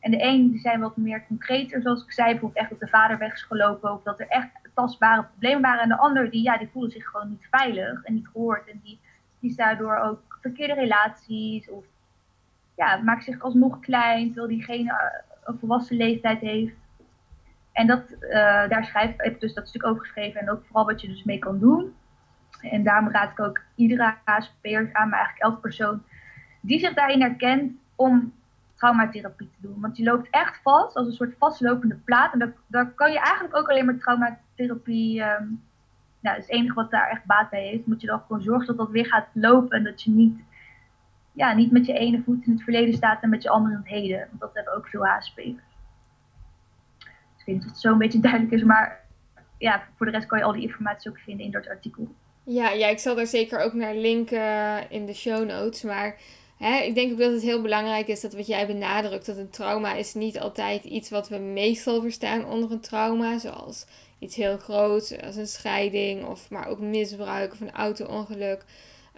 [0.00, 2.88] En de een die zijn wat meer concreter, zoals ik zei, bijvoorbeeld echt dat de
[2.88, 5.82] vader weg is gelopen of dat er echt tastbare problemen waren.
[5.82, 8.70] En de ander die, ja, die voelen zich gewoon niet veilig en niet gehoord.
[8.70, 9.00] En die,
[9.40, 11.84] is daardoor ook verkeerde relaties of
[12.76, 14.94] ja, maakt zich alsnog klein, terwijl die geen uh,
[15.44, 16.74] een volwassen leeftijd heeft.
[17.72, 18.30] En dat, uh,
[18.68, 21.38] daar schrijf ik dus dat stuk over geschreven en ook vooral wat je dus mee
[21.38, 21.94] kan doen.
[22.60, 26.02] En daarom raad ik ook iedere HSP'er aan, maar eigenlijk elke persoon
[26.60, 28.32] die zich daarin herkent, om
[28.74, 29.80] traumatherapie te doen.
[29.80, 32.32] Want je loopt echt vast als een soort vastlopende plaat.
[32.32, 35.22] En daar, kan je eigenlijk ook alleen maar traumatherapie.
[35.22, 35.62] Um,
[36.20, 37.86] nou, is het enige wat daar echt baat bij heeft.
[37.86, 40.40] Moet je dan gewoon zorgen dat dat weer gaat lopen en dat je niet,
[41.32, 43.80] ja, niet met je ene voet in het verleden staat en met je andere in
[43.80, 44.18] het heden.
[44.28, 45.62] Want dat hebben ook veel HSP'ers.
[47.36, 49.00] Ik weet niet het zo een beetje duidelijk is, maar
[49.58, 52.14] ja, voor de rest kan je al die informatie ook vinden in dat artikel.
[52.50, 55.82] Ja, ja, ik zal daar zeker ook naar linken in de show notes.
[55.82, 56.16] Maar
[56.56, 59.50] hè, ik denk ook dat het heel belangrijk is dat wat jij benadrukt, dat een
[59.50, 63.38] trauma is niet altijd iets wat we meestal verstaan onder een trauma.
[63.38, 63.86] Zoals
[64.18, 68.64] iets heel groots, als een scheiding, of maar ook misbruik of een auto-ongeluk.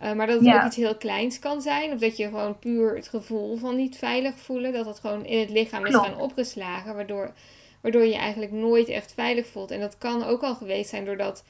[0.03, 1.93] Uh, maar dat het ook iets heel kleins kan zijn.
[1.93, 4.73] Of dat je gewoon puur het gevoel van niet veilig voelen.
[4.73, 6.95] Dat dat gewoon in het lichaam is gaan opgeslagen.
[6.95, 7.33] Waardoor,
[7.81, 9.71] waardoor je je eigenlijk nooit echt veilig voelt.
[9.71, 11.45] En dat kan ook al geweest zijn doordat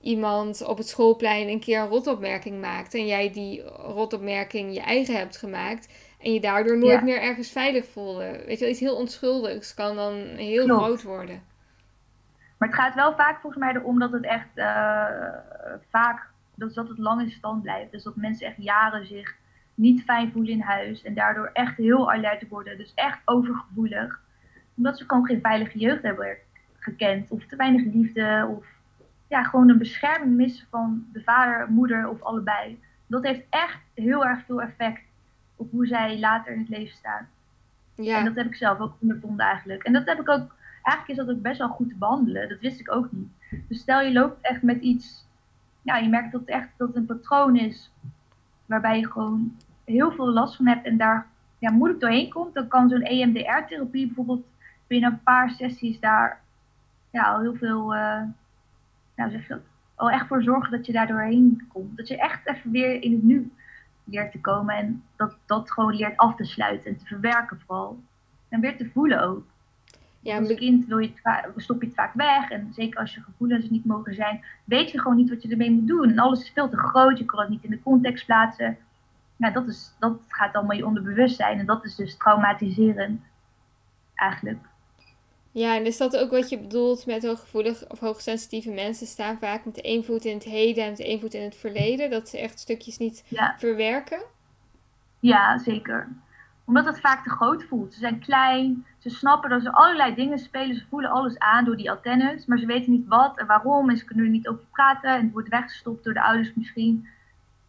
[0.00, 5.16] iemand op het schoolplein een keer een rotopmerking maakt en jij die rotopmerking je eigen
[5.16, 8.42] hebt gemaakt en je daardoor nooit meer ergens veilig voelde.
[8.46, 11.42] Weet je wel, iets heel onschuldigs kan dan heel groot worden.
[12.58, 14.64] Maar het gaat wel vaak volgens mij erom dat het echt uh,
[15.90, 17.90] vaak, dat, dat het lang in stand blijft.
[17.90, 19.34] Dus dat mensen echt jaren zich
[19.74, 22.76] niet fijn voelen in huis en daardoor echt heel alert worden.
[22.78, 24.20] Dus echt overgevoelig.
[24.76, 26.36] Omdat ze gewoon geen veilige jeugd hebben
[26.78, 28.66] gekend of te weinig liefde of
[29.30, 32.80] ja, gewoon een bescherming missen van de vader, moeder of allebei.
[33.06, 35.02] Dat heeft echt heel erg veel effect
[35.56, 37.28] op hoe zij later in het leven staan.
[37.94, 38.18] Ja.
[38.18, 39.82] En dat heb ik zelf ook ondervonden eigenlijk.
[39.82, 42.48] En dat heb ik ook, eigenlijk is dat ook best wel goed te behandelen.
[42.48, 43.28] Dat wist ik ook niet.
[43.68, 45.26] Dus stel je loopt echt met iets,
[45.82, 47.92] ja, je merkt dat het echt dat het een patroon is
[48.66, 51.26] waarbij je gewoon heel veel last van hebt en daar
[51.58, 54.46] ja, moeilijk doorheen komt, dan kan zo'n EMDR-therapie bijvoorbeeld
[54.86, 56.40] binnen een paar sessies daar
[57.10, 58.22] ja, al heel veel, uh,
[59.20, 59.62] nou zeg je dat,
[59.94, 61.96] al echt voor zorgen dat je daar doorheen komt.
[61.96, 63.52] Dat je echt even weer in het nu
[64.04, 67.98] leert te komen en dat dat gewoon leert af te sluiten en te verwerken vooral.
[68.48, 69.44] En weer te voelen ook.
[70.20, 71.12] Ja, als kind wil je
[71.56, 72.50] stop je het vaak weg.
[72.50, 75.70] En zeker als je gevoelens niet mogen zijn, weet je gewoon niet wat je ermee
[75.70, 76.10] moet doen.
[76.10, 78.78] En alles is veel te groot, je kan het niet in de context plaatsen.
[79.36, 81.58] Ja, dat, is, dat gaat allemaal je onderbewustzijn.
[81.58, 83.22] En dat is dus traumatiserend,
[84.14, 84.69] eigenlijk.
[85.52, 89.64] Ja, en is dat ook wat je bedoelt met hooggevoelig of hoogsensitieve mensen staan vaak
[89.64, 92.10] met één voet in het heden en met één voet in het verleden?
[92.10, 93.24] Dat ze echt stukjes niet
[93.58, 94.22] verwerken?
[95.20, 96.08] Ja, zeker.
[96.64, 97.92] Omdat het vaak te groot voelt.
[97.92, 101.76] Ze zijn klein, ze snappen dat ze allerlei dingen spelen, ze voelen alles aan door
[101.76, 104.64] die antennes, maar ze weten niet wat en waarom en ze kunnen er niet over
[104.70, 107.08] praten en het wordt weggestopt door de ouders misschien.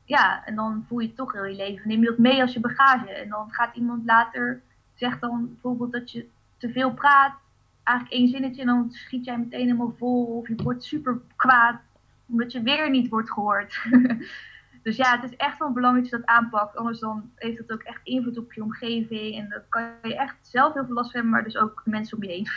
[0.06, 1.88] Ja, en dan voel je het toch heel je leven.
[1.88, 4.62] Neem je dat mee als je bagage en dan gaat iemand later,
[4.96, 7.34] zegt dan bijvoorbeeld dat je te veel praat
[7.91, 11.80] eigenlijk één zinnetje en dan schiet jij meteen helemaal vol of je wordt super kwaad
[12.32, 13.77] omdat je weer niet wordt gehoord.
[14.84, 16.75] dus ja, het is echt wel belangrijk dat je dat aanpakt.
[16.75, 19.36] Anders dan heeft het ook echt invloed op je omgeving.
[19.36, 22.23] En dat kan je echt zelf heel veel last hebben, maar dus ook mensen om
[22.23, 22.47] je heen.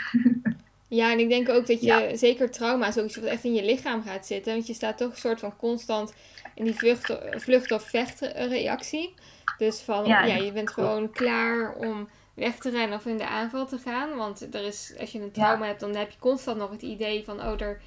[0.99, 4.03] ja, en ik denk ook dat je zeker trauma zoiets wat echt in je lichaam
[4.03, 4.53] gaat zitten.
[4.53, 6.15] Want je staat toch een soort van constant
[6.55, 9.15] in die vlucht, vlucht of vechtreactie.
[9.59, 13.27] Dus van, ja, ja, je bent gewoon klaar om weg te rennen of in de
[13.27, 14.17] aanval te gaan.
[14.17, 17.25] Want er is, als je een trauma hebt, dan heb je constant nog het idee
[17.25, 17.81] van, oh, er,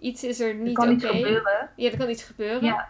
[0.00, 0.90] iets is er niet oké.
[0.90, 1.42] Okay.
[1.76, 2.64] Ja, er kan iets gebeuren.
[2.64, 2.88] Ja.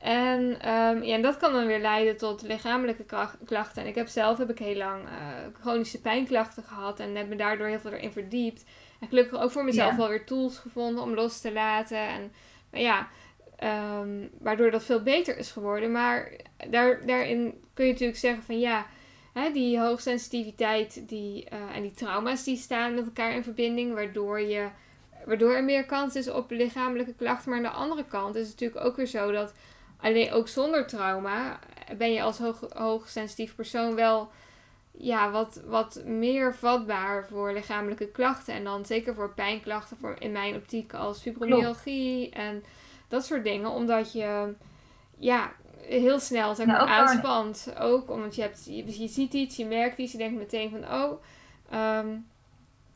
[0.00, 3.04] En, um, ja, en dat kan dan weer leiden tot lichamelijke
[3.44, 3.82] klachten.
[3.82, 5.10] En ik heb zelf heb ik heel lang uh,
[5.60, 8.64] chronische pijnklachten gehad en heb me daardoor heel veel erin verdiept.
[9.00, 11.98] En gelukkig ook voor mezelf wel weer tools gevonden om los te laten.
[11.98, 12.32] En
[12.72, 13.08] ja,
[14.00, 15.92] um, waardoor dat veel beter is geworden.
[15.92, 16.32] Maar
[16.68, 18.86] daar, daarin kun je natuurlijk zeggen van ja,
[19.32, 24.40] hè, die hoogsensitiviteit die, uh, en die trauma's die staan met elkaar in verbinding, waardoor,
[24.40, 24.68] je,
[25.24, 27.50] waardoor er meer kans is op lichamelijke klachten.
[27.50, 29.54] Maar aan de andere kant is het natuurlijk ook weer zo dat
[29.96, 31.58] alleen ook zonder trauma
[31.98, 34.30] ben je als hoog, hoogsensitief persoon wel
[34.92, 38.54] ja, wat, wat meer vatbaar voor lichamelijke klachten.
[38.54, 42.64] En dan zeker voor pijnklachten, voor, in mijn optiek als fibromyalgie en
[43.08, 43.70] dat soort dingen.
[43.70, 44.54] Omdat je
[45.18, 45.52] ja,
[45.90, 47.74] heel snel zeg maar, ja, ook aanspant.
[47.78, 50.84] Ook omdat je, hebt, je, je, ziet iets, je merkt iets, je denkt meteen van
[50.84, 51.22] oh.
[51.72, 52.26] Um,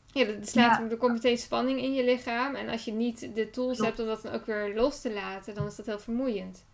[0.05, 2.55] ja, er, slaat, er komt meteen spanning in je lichaam.
[2.55, 5.55] En als je niet de tools hebt om dat dan ook weer los te laten,
[5.55, 6.65] dan is dat heel vermoeiend.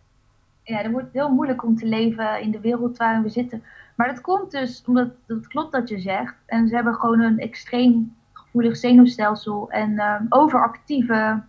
[0.62, 3.64] Ja, dan wordt het heel moeilijk om te leven in de wereld waarin we zitten.
[3.96, 6.34] Maar dat komt dus omdat dat klopt dat je zegt.
[6.46, 11.42] En ze hebben gewoon een extreem gevoelig zenuwstelsel en um, overactieve.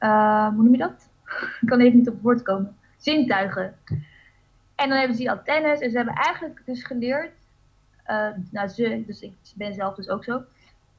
[0.00, 1.08] Uh, hoe noem je dat?
[1.60, 3.74] Ik kan even niet op het woord komen zintuigen.
[4.74, 7.32] En dan hebben ze die antennes en ze hebben eigenlijk dus geleerd,
[8.06, 10.42] uh, nou ze, dus ik ben zelf dus ook zo,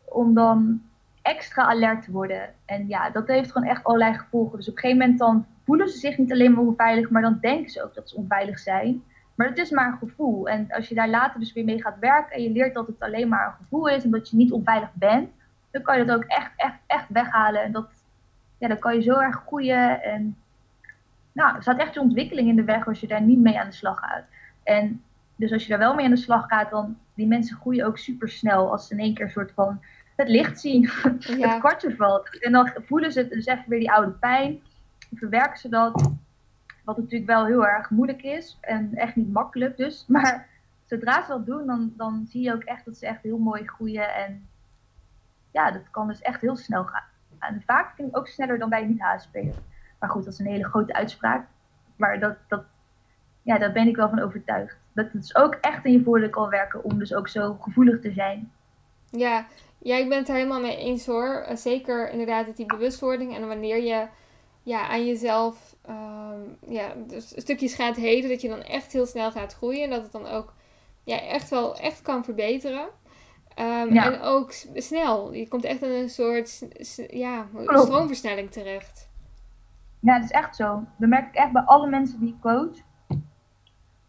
[0.05, 0.81] om dan
[1.21, 2.53] extra alert te worden.
[2.65, 4.57] En ja, dat heeft gewoon echt allerlei gevolgen.
[4.57, 7.37] Dus op een gegeven moment dan voelen ze zich niet alleen maar onveilig, maar dan
[7.41, 9.03] denken ze ook dat ze onveilig zijn.
[9.35, 10.49] Maar het is maar een gevoel.
[10.49, 12.99] En als je daar later dus weer mee gaat werken en je leert dat het
[12.99, 15.29] alleen maar een gevoel is en dat je niet onveilig bent,
[15.71, 17.63] dan kan je dat ook echt, echt, echt weghalen.
[17.63, 17.89] En dat,
[18.57, 20.37] ja, dan kan je zo erg groeien en
[21.31, 23.69] nou, er staat echt je ontwikkeling in de weg als je daar niet mee aan
[23.69, 24.23] de slag gaat.
[24.63, 25.03] En
[25.35, 27.97] dus als je daar wel mee aan de slag gaat, dan die mensen groeien ook
[27.97, 29.81] super snel als ze in één keer een soort van
[30.15, 32.39] het licht zien, het kwartje valt.
[32.39, 34.61] En dan voelen ze dus even weer die oude pijn,
[35.15, 36.11] verwerken ze dat.
[36.83, 40.05] Wat natuurlijk wel heel erg moeilijk is en echt niet makkelijk dus.
[40.07, 40.47] Maar
[40.85, 43.67] zodra ze dat doen, dan, dan zie je ook echt dat ze echt heel mooi
[43.67, 44.13] groeien.
[44.15, 44.47] En
[45.51, 47.03] ja, dat kan dus echt heel snel gaan.
[47.39, 49.57] En vaak ik ook sneller dan bij niet-HSP'ers.
[50.01, 51.47] Maar goed, dat is een hele grote uitspraak.
[51.95, 52.63] Maar dat, dat,
[53.41, 54.77] ja, daar ben ik wel van overtuigd.
[54.93, 58.01] Dat het dus ook echt in je voordeel kan werken om dus ook zo gevoelig
[58.01, 58.51] te zijn.
[59.09, 59.45] Ja,
[59.77, 61.33] ja ik ben het er helemaal mee eens hoor.
[61.33, 64.07] Eh, zeker inderdaad dat die bewustwording en wanneer je
[64.63, 68.29] ja, aan jezelf ehm, ja, dus stukjes gaat heden.
[68.29, 69.83] Dat je dan echt heel snel gaat groeien.
[69.83, 70.53] En dat het dan ook
[71.03, 72.87] ja, echt wel echt kan verbeteren.
[73.55, 75.33] Ehm, en ook snel.
[75.33, 76.67] Je komt echt in een soort
[77.09, 79.09] ja, stroomversnelling terecht.
[80.01, 80.83] Ja, dat is echt zo.
[80.97, 82.77] Dat merk ik echt bij alle mensen die ik coach.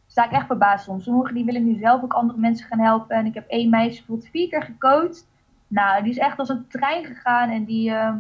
[0.07, 1.05] Sta ik echt verbaasd soms.
[1.05, 3.17] Sommigen die willen nu zelf ook andere mensen gaan helpen.
[3.17, 5.29] En ik heb één meisje bijvoorbeeld vier keer gecoacht.
[5.67, 7.51] Nou, die is echt als een trein gegaan.
[7.51, 8.15] En die, uh,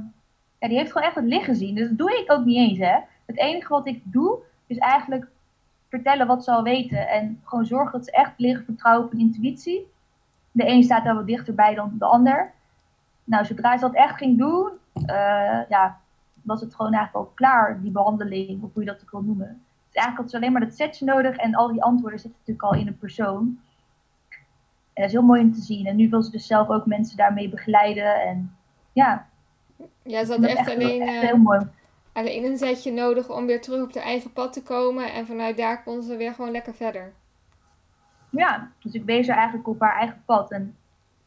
[0.59, 1.75] ja, die heeft gewoon echt het licht gezien.
[1.75, 2.99] Dus dat doe ik ook niet eens, hè.
[3.27, 5.29] Het enige wat ik doe, is eigenlijk
[5.89, 7.09] vertellen wat ze al weten.
[7.09, 9.87] En gewoon zorgen dat ze echt leren vertrouwen op hun intuïtie.
[10.51, 12.53] De een staat daar wat dichterbij dan de ander.
[13.25, 16.01] Nou, zodra ze dat echt ging doen, uh, ja,
[16.43, 19.63] was het gewoon eigenlijk al klaar, die behandeling, of hoe je dat ook wil noemen.
[19.87, 22.75] Dus eigenlijk had ze alleen maar dat setje nodig en al die antwoorden zitten natuurlijk
[22.75, 23.59] al in een persoon.
[24.93, 25.87] En dat is heel mooi om te zien.
[25.87, 28.21] En nu wil ze dus zelf ook mensen daarmee begeleiden.
[28.21, 28.57] En
[28.93, 29.29] ja.
[30.03, 31.61] Ja, ze had echt, alleen, echt heel mooi.
[32.13, 35.13] alleen een zetje nodig om weer terug op haar eigen pad te komen.
[35.13, 37.13] En vanuit daar kon ze weer gewoon lekker verder.
[38.31, 40.51] Ja, dus ik wees haar eigenlijk op haar eigen pad.
[40.51, 40.77] En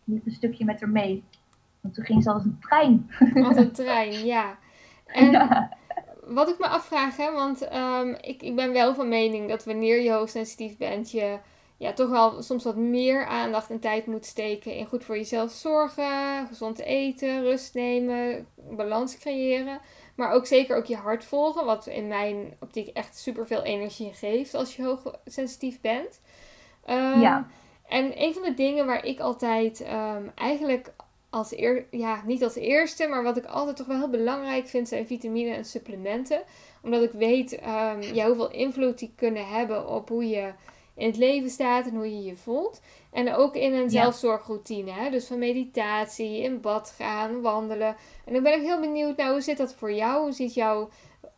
[0.04, 1.24] liep een stukje met haar mee.
[1.82, 3.10] Want toen ging ze als een trein.
[3.46, 4.58] Als een trein, ja.
[5.16, 5.70] En
[6.26, 10.02] wat ik me afvraag, hè, want um, ik, ik ben wel van mening dat wanneer
[10.02, 11.38] je hoogsensitief bent, je
[11.78, 15.52] ja, toch wel soms wat meer aandacht en tijd moet steken in goed voor jezelf
[15.52, 19.80] zorgen, gezond eten, rust nemen, balans creëren.
[20.16, 24.54] Maar ook zeker ook je hart volgen, wat in mijn optiek echt superveel energie geeft
[24.54, 26.22] als je hoogsensitief bent.
[26.90, 27.48] Um, ja.
[27.88, 30.94] En een van de dingen waar ik altijd um, eigenlijk
[31.36, 34.88] als eer, ja, niet als eerste, maar wat ik altijd toch wel heel belangrijk vind,
[34.88, 36.42] zijn vitamine en supplementen.
[36.84, 40.52] Omdat ik weet um, ja, hoeveel invloed die kunnen hebben op hoe je
[40.96, 42.82] in het leven staat en hoe je je voelt.
[43.12, 44.92] En ook in een zelfzorgroutine.
[44.92, 45.10] Hè?
[45.10, 47.96] Dus van meditatie, in bad gaan, wandelen.
[48.26, 50.22] En dan ben ik heel benieuwd, nou, hoe zit dat voor jou?
[50.22, 50.90] Hoe ziet jouw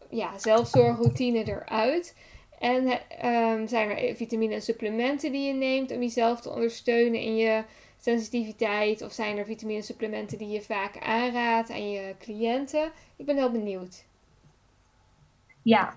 [0.09, 2.15] ja, zelfzorgroutine eruit?
[2.59, 2.87] En
[3.25, 7.63] um, zijn er vitamine en supplementen die je neemt om jezelf te ondersteunen in je
[7.97, 9.01] sensitiviteit?
[9.01, 12.91] Of zijn er vitamine supplementen die je vaak aanraadt aan je cliënten?
[13.15, 14.05] Ik ben heel benieuwd.
[15.61, 15.93] Ja,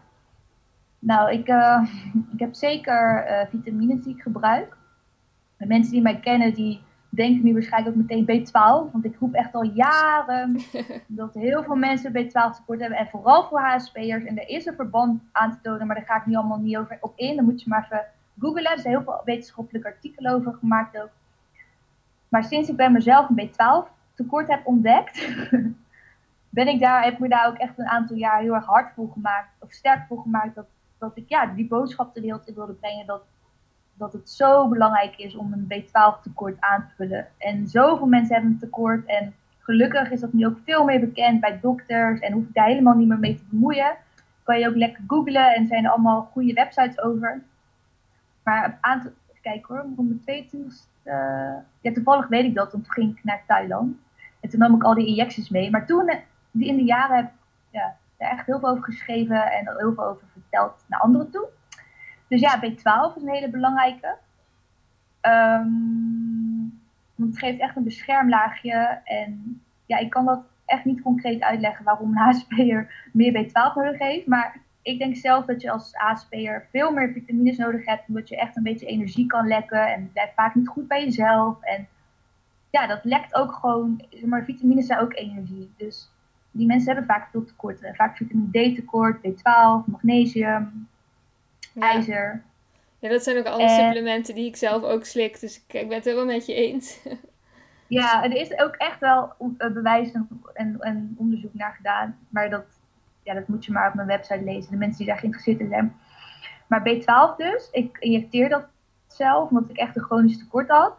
[0.98, 1.82] nou, ik, uh,
[2.32, 4.76] ik heb zeker uh, vitamines die ik gebruik.
[5.56, 8.92] De mensen die mij kennen, die denken nu waarschijnlijk ook meteen B12.
[8.92, 10.60] Want ik roep echt al jaren
[11.06, 12.98] dat heel veel mensen B12 tekort hebben.
[12.98, 14.24] En vooral voor HSP'ers.
[14.24, 16.76] En er is een verband aan te tonen, maar daar ga ik nu allemaal niet
[16.76, 17.36] over op in.
[17.36, 18.04] Dan moet je maar even
[18.38, 18.70] googlen.
[18.70, 21.10] Er zijn heel veel wetenschappelijke artikelen over gemaakt ook.
[22.30, 25.28] Maar sinds ik bij mezelf een B12 tekort heb ontdekt,
[26.58, 28.92] ben ik daar, heb ik me daar ook echt een aantal jaar heel erg hard
[28.94, 30.66] voor gemaakt, of sterk voor gemaakt, dat,
[30.98, 33.22] dat ik ja, die boodschap de wereld in wilde brengen, dat,
[33.94, 37.28] dat het zo belangrijk is om een B12 tekort aan te vullen.
[37.38, 41.40] En zoveel mensen hebben een tekort en gelukkig is dat nu ook veel meer bekend
[41.40, 43.96] bij dokters en hoef ik daar helemaal niet meer mee te bemoeien.
[44.42, 47.42] Kan je ook lekker googlen en zijn er allemaal goede websites over.
[48.42, 49.10] Maar een aantal,
[49.42, 50.89] kijken hoor, om de 22 uh,
[51.80, 53.96] ja, toevallig weet ik dat, want toen ging ik naar Thailand.
[54.40, 55.70] En toen nam ik al die injecties mee.
[55.70, 56.12] Maar toen,
[56.50, 57.30] die in de jaren, heb
[57.70, 61.48] ja, er echt heel veel over geschreven en heel veel over verteld naar anderen toe.
[62.28, 64.16] Dus ja, B12 is een hele belangrijke.
[65.22, 66.80] Um,
[67.14, 69.00] want het geeft echt een beschermlaagje.
[69.04, 73.98] En ja, ik kan dat echt niet concreet uitleggen waarom een HSP'er meer B12 nodig
[73.98, 74.26] heeft.
[74.26, 78.36] Maar ik denk zelf dat je als ASP'er veel meer vitamines nodig hebt, omdat je
[78.36, 81.56] echt een beetje energie kan lekken en blijft vaak niet goed bij jezelf.
[81.60, 81.88] En
[82.70, 85.70] ja, dat lekt ook gewoon, maar vitamines zijn ook energie.
[85.76, 86.10] Dus
[86.50, 87.94] die mensen hebben vaak veel tekorten.
[87.94, 90.88] Vaak vitamine D tekort, B12, magnesium,
[91.78, 92.42] ijzer.
[92.98, 95.96] Ja, dat zijn ook alle supplementen die ik zelf ook slik, dus ik, ik ben
[95.96, 97.02] het helemaal met je eens.
[97.86, 100.12] ja, er is ook echt wel bewijs
[100.52, 102.79] en, en onderzoek naar gedaan, maar dat
[103.22, 104.70] ja, dat moet je maar op mijn website lezen.
[104.70, 105.94] De mensen die daar geïnteresseerd in zijn.
[106.66, 108.66] Maar B12 dus, ik injecteer dat
[109.06, 110.94] zelf, omdat ik echt een chronisch tekort had.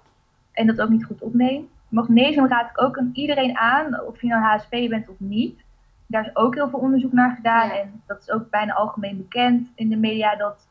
[0.51, 1.69] En dat ook niet goed opneem.
[1.89, 5.63] Magnesium raad ik ook aan iedereen aan, of je nou HSP bent of niet.
[6.07, 7.69] Daar is ook heel veel onderzoek naar gedaan.
[7.69, 10.67] En dat is ook bijna algemeen bekend in de media dat,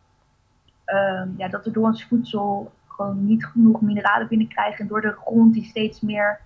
[0.87, 4.81] uh, ja, dat we door ons voedsel gewoon niet genoeg mineralen binnenkrijgen.
[4.81, 6.41] En door de grond die steeds meer,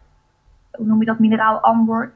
[0.71, 2.15] hoe noem je dat, mineraal wordt.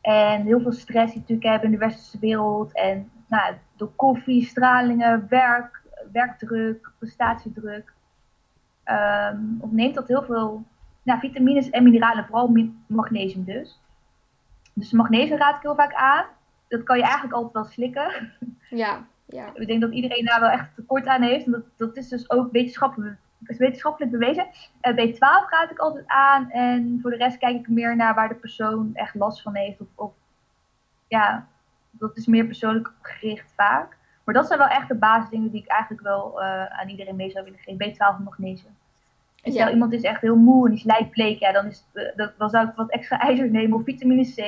[0.00, 2.74] En heel veel stress die natuurlijk hebben in de westerse wereld.
[2.74, 5.82] En nou, door koffie, stralingen, werk,
[6.12, 7.92] werkdruk, prestatiedruk.
[8.84, 10.64] Um, ontneemt dat heel veel
[11.02, 13.80] nou, vitamines en mineralen, vooral magnesium dus.
[14.72, 16.24] Dus magnesium raad ik heel vaak aan.
[16.68, 18.32] Dat kan je eigenlijk altijd wel slikken.
[18.70, 19.50] Ja, ja.
[19.54, 21.44] Ik denk dat iedereen daar wel echt tekort aan heeft.
[21.44, 24.46] En dat, dat is dus ook wetenschappelijk is wetenschappelijk bewezen.
[24.82, 26.50] Uh, B12 raad ik altijd aan.
[26.50, 29.80] En voor de rest kijk ik meer naar waar de persoon echt last van heeft.
[29.80, 30.12] Of, of
[31.08, 31.46] ja,
[31.90, 33.96] Dat is meer persoonlijk gericht vaak.
[34.24, 37.30] Maar dat zijn wel echt de basisdingen die ik eigenlijk wel uh, aan iedereen mee
[37.30, 37.92] zou willen geven.
[37.92, 38.76] B12 en magnesium.
[39.42, 42.26] En stel iemand is echt heel moe en die is lijkbleek, ja, dan, is, uh,
[42.38, 44.42] dan zou ik wat extra ijzer nemen of vitamine C.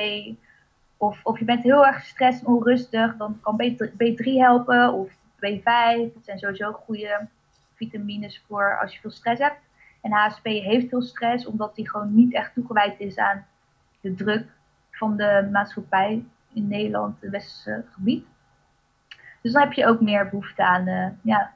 [0.97, 5.63] Of, of je bent heel erg gestrest en onrustig, dan kan B3 helpen of B5.
[6.13, 7.27] Dat zijn sowieso goede
[7.85, 9.59] vitamines voor als je veel stress hebt.
[10.01, 13.45] En HSP heeft veel stress, omdat die gewoon niet echt toegewijd is aan
[14.01, 14.45] de druk
[14.91, 16.23] van de maatschappij
[16.53, 18.25] in Nederland, het westerse gebied.
[19.41, 21.53] Dus dan heb je ook meer behoefte aan uh, ja,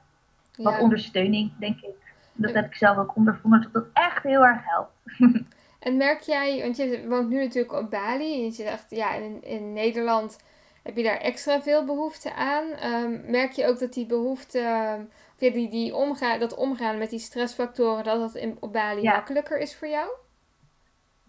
[0.56, 1.96] wat ondersteuning, denk ik.
[2.34, 4.92] Dat heb ik zelf ook ondervonden, dat dat echt heel erg helpt.
[5.88, 9.44] en merk jij, want je woont nu natuurlijk op Bali, en je zegt, ja, in,
[9.44, 10.38] in Nederland
[10.84, 12.66] heb je daar extra veel behoefte aan.
[12.94, 14.60] Um, merk je ook dat die behoefte,
[15.00, 19.60] of die, die omgaan, dat omgaan met die stressfactoren, dat dat in, op Bali makkelijker
[19.60, 20.10] is voor jou?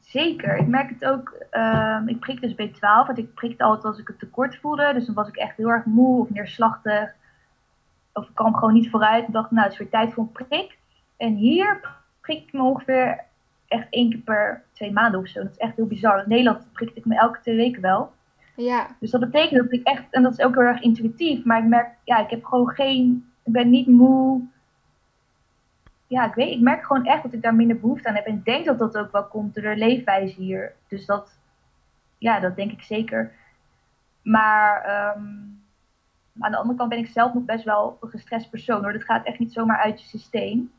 [0.01, 0.57] Zeker.
[0.57, 1.35] Ik merk het ook.
[1.51, 4.93] Um, ik prik dus B12, want ik prikte altijd als ik het tekort voelde.
[4.93, 7.15] Dus dan was ik echt heel erg moe of neerslachtig.
[8.13, 9.27] Of ik kwam gewoon niet vooruit.
[9.27, 10.79] Ik dacht, nou, het is weer tijd voor een prik.
[11.17, 11.81] En hier
[12.21, 13.25] prik ik me ongeveer
[13.69, 15.43] echt één keer per twee maanden of zo.
[15.43, 16.19] Dat is echt heel bizar.
[16.19, 18.13] In Nederland prikte ik me elke twee weken wel.
[18.57, 18.87] Ja.
[19.01, 21.69] Dus dat betekent dat ik echt, en dat is ook heel erg intuïtief, maar ik
[21.69, 24.41] merk, ja, ik heb gewoon geen, ik ben niet moe.
[26.07, 28.27] Ja, ik weet, ik merk gewoon echt dat ik daar minder behoefte aan heb.
[28.27, 30.75] En ik denk dat dat ook wel komt door de leefwijze hier.
[30.89, 31.39] Dus dat,
[32.19, 33.33] ja, dat denk ik zeker.
[34.23, 35.25] Maar ehm,
[36.39, 38.93] aan de andere kant ben ik zelf nog best wel een gestrest persoon hoor.
[38.93, 40.73] Dat gaat echt niet zomaar uit je systeem.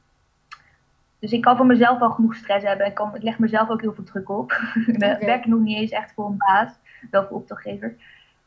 [1.20, 2.86] Dus ik kan voor mezelf wel genoeg stress hebben.
[2.86, 4.52] Ik, kan, ik leg mezelf ook heel veel druk op.
[4.88, 6.72] ik werk nog niet eens echt voor een baas
[7.12, 7.96] wel voor opdrachtgever.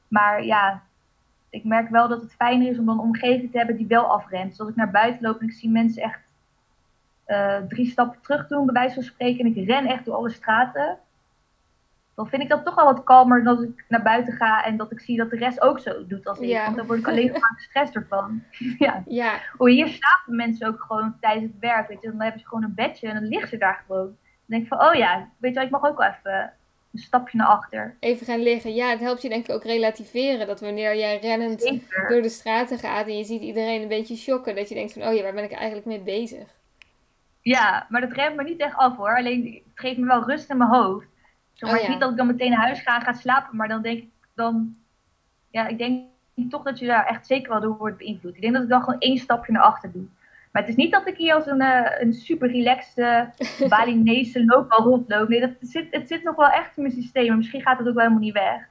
[0.08, 0.82] Maar ja,
[1.50, 4.04] ik merk wel dat het fijner is om dan een omgeving te hebben die wel
[4.04, 4.50] afremt.
[4.50, 6.20] Dus als ik naar buiten loop en ik zie mensen echt
[7.26, 10.30] uh, drie stappen terug doen, bij wijze van spreken, en ik ren echt door alle
[10.30, 10.98] straten,
[12.14, 14.76] dan vind ik dat toch wel wat kalmer dan als ik naar buiten ga en
[14.76, 16.48] dat ik zie dat de rest ook zo doet als ik.
[16.48, 16.64] Ja.
[16.64, 18.42] Want dan word ik alleen maar gestrest ervan.
[18.78, 19.02] ja.
[19.06, 19.40] ja.
[19.56, 21.88] Oh, hier slapen mensen ook gewoon tijdens het werk.
[21.88, 22.10] Weet je.
[22.10, 24.06] Dan hebben ze gewoon een bedje en dan liggen ze daar gewoon.
[24.06, 26.52] Dan denk ik van, oh ja, weet je, ik mag ook wel even
[26.92, 27.96] een stapje naar achter.
[28.00, 28.74] Even gaan liggen.
[28.74, 30.46] Ja, het helpt je denk ik ook relativeren.
[30.46, 34.54] Dat wanneer jij rennend door de straten gaat en je ziet iedereen een beetje shocken.
[34.56, 36.48] Dat je denkt van, oh ja, waar ben ik eigenlijk mee bezig?
[37.40, 39.16] Ja, maar dat remt me niet echt af hoor.
[39.16, 41.06] Alleen het geeft me wel rust in mijn hoofd.
[41.52, 43.56] Zo, maar oh, Niet dat ik dan meteen naar huis ga en ga slapen.
[43.56, 44.76] Maar dan denk ik dan...
[45.50, 46.04] Ja, ik denk
[46.50, 48.34] toch dat je daar echt zeker wel door wordt beïnvloed.
[48.34, 50.06] Ik denk dat ik dan gewoon één stapje naar achter doe.
[50.50, 53.28] Maar het is niet dat ik hier als een, uh, een super relaxed
[53.68, 55.28] Balinese loopbal rondloop.
[55.28, 57.36] Nee, dat, het, zit, het zit nog wel echt in mijn systeem.
[57.36, 58.68] Misschien gaat het ook wel helemaal niet weg.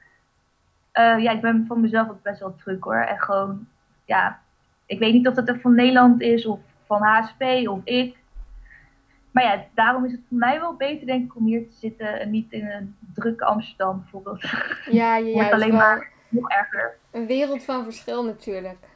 [0.94, 3.02] Uh, ja, ik ben van mezelf ook best wel druk hoor.
[3.02, 3.66] En gewoon,
[4.04, 4.40] ja,
[4.86, 8.16] ik weet niet of dat er van Nederland is of van HSP of ik.
[9.30, 12.20] Maar ja, daarom is het voor mij wel beter denk ik om hier te zitten
[12.20, 14.40] en niet in een drukke Amsterdam bijvoorbeeld.
[14.90, 15.50] Ja, ja, ja.
[15.50, 16.96] alleen maar nog erger.
[17.10, 18.89] Een wereld van verschil natuurlijk.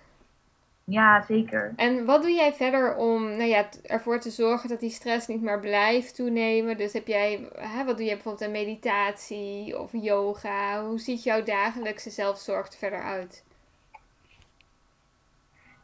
[0.86, 1.72] Ja, zeker.
[1.76, 5.42] En wat doe jij verder om nou ja, ervoor te zorgen dat die stress niet
[5.42, 6.76] meer blijft toenemen?
[6.76, 10.84] Dus heb jij, hè, wat doe je bijvoorbeeld aan meditatie of yoga?
[10.84, 13.44] Hoe ziet jouw dagelijkse zelfzorg er verder uit?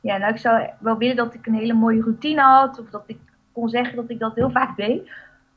[0.01, 2.79] Ja, nou ik zou wel willen dat ik een hele mooie routine had.
[2.79, 3.19] Of dat ik
[3.53, 5.11] kon zeggen dat ik dat heel vaak deed.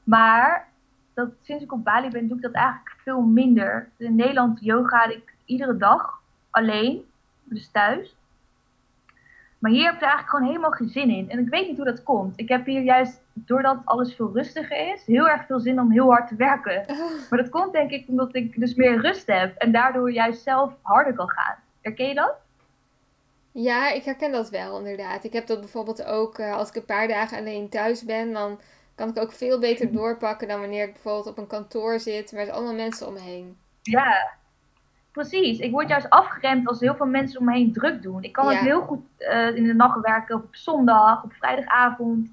[0.03, 0.67] Maar
[1.13, 3.89] dat, sinds ik op Bali ben, doe ik dat eigenlijk veel minder.
[3.97, 7.05] In Nederland yoga ik iedere dag alleen,
[7.43, 8.15] dus thuis.
[9.63, 11.29] Maar hier heb ik er eigenlijk gewoon helemaal geen zin in.
[11.29, 12.39] En ik weet niet hoe dat komt.
[12.39, 16.09] Ik heb hier juist, doordat alles veel rustiger is, heel erg veel zin om heel
[16.09, 16.83] hard te werken.
[16.87, 17.29] Oh.
[17.29, 19.55] Maar dat komt denk ik omdat ik dus meer rust heb.
[19.57, 21.55] En daardoor juist zelf harder kan gaan.
[21.81, 22.35] Herken je dat?
[23.51, 25.23] Ja, ik herken dat wel inderdaad.
[25.23, 28.33] Ik heb dat bijvoorbeeld ook uh, als ik een paar dagen alleen thuis ben.
[28.33, 28.59] Dan
[28.95, 32.49] kan ik ook veel beter doorpakken dan wanneer ik bijvoorbeeld op een kantoor zit met
[32.49, 33.57] allemaal mensen om me heen.
[33.81, 34.31] Ja,
[35.13, 38.23] Precies, ik word juist afgeremd als heel veel mensen om me heen druk doen.
[38.23, 42.29] Ik kan het heel goed uh, in de nacht werken, op zondag, op vrijdagavond.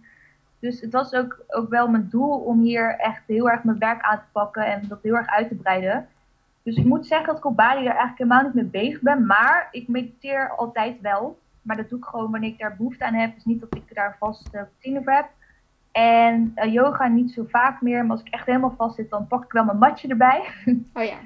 [0.58, 4.02] Dus het was ook, ook wel mijn doel om hier echt heel erg mijn werk
[4.02, 6.08] aan te pakken en dat heel erg uit te breiden.
[6.62, 9.26] Dus ik moet zeggen dat ik op Bali daar eigenlijk helemaal niet mee bezig ben.
[9.26, 11.38] Maar ik mediteer altijd wel.
[11.62, 13.34] Maar dat doe ik gewoon wanneer ik daar behoefte aan heb.
[13.34, 15.28] Dus niet dat ik daar vast uh, routine voor heb.
[15.92, 18.02] En uh, yoga niet zo vaak meer.
[18.02, 20.44] Maar als ik echt helemaal vast zit, dan pak ik wel mijn matje erbij.
[20.94, 21.16] Oh ja.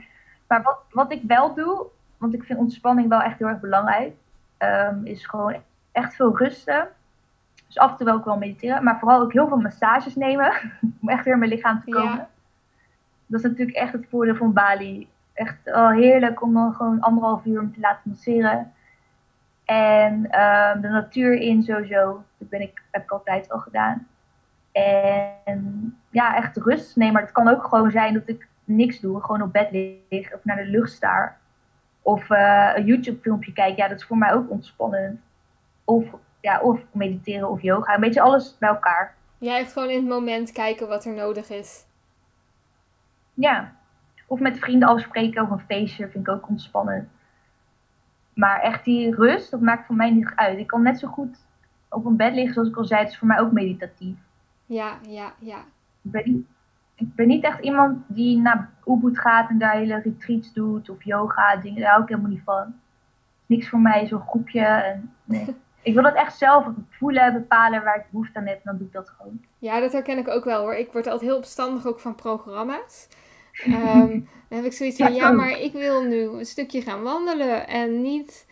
[0.55, 1.87] Maar wat, wat ik wel doe,
[2.19, 4.15] want ik vind ontspanning wel echt heel erg belangrijk,
[4.59, 5.57] um, is gewoon
[5.93, 6.89] echt veel rusten.
[7.67, 10.53] Dus af en toe wel ook wel mediteren, maar vooral ook heel veel massages nemen.
[11.01, 12.17] om echt weer in mijn lichaam te komen.
[12.17, 12.29] Ja.
[13.27, 15.09] Dat is natuurlijk echt het voordeel van Bali.
[15.33, 18.73] Echt oh, heerlijk om dan gewoon anderhalf uur te laten masseren.
[19.65, 22.25] En um, de natuur in sowieso.
[22.39, 24.07] Dat ben ik, heb ik altijd al gedaan.
[24.73, 27.13] En ja, echt rust nemen.
[27.13, 29.71] Maar het kan ook gewoon zijn dat ik niks doe, gewoon op bed
[30.09, 31.39] liggen of naar de lucht staar.
[32.03, 35.21] Of eh, een YouTube filmpje kijken, ja, dat is voor mij ook ontspannend.
[35.85, 36.05] Of,
[36.41, 37.95] ja, of mediteren of yoga.
[37.95, 39.15] Een beetje alles bij elkaar.
[39.39, 41.85] Jij echt gewoon in het moment kijken wat er nodig is.
[43.35, 43.77] Ja.
[44.27, 47.09] Of met vrienden afspreken over een feestje vind ik ook ontspannend.
[48.35, 50.59] Maar echt die rust, dat maakt voor mij niet uit.
[50.59, 51.37] Ik kan net zo goed
[51.89, 53.01] op een bed liggen, zoals ik al zei.
[53.01, 54.17] Het is voor mij ook meditatief.
[54.67, 55.59] Ja, ja, ja.
[56.03, 56.47] Ik ben niet,
[56.95, 61.05] ik ben niet echt iemand die naar Ubud gaat en daar hele retreats doet of
[61.05, 61.81] yoga, dingen.
[61.81, 62.75] Daar hou ik helemaal niet van.
[63.47, 64.65] Niks voor mij, zo'n groepje.
[64.65, 65.57] En, nee.
[65.83, 68.57] ik wil dat echt zelf voelen, bepalen waar ik behoefte aan heb.
[68.57, 69.45] En dan doe ik dat gewoon.
[69.59, 70.75] Ja, dat herken ik ook wel hoor.
[70.75, 73.09] Ik word altijd heel opstandig ook van programma's.
[73.65, 77.69] Ehm, dan heb ik zoiets van, ja, maar ik wil nu een stukje gaan wandelen
[77.69, 78.47] en niet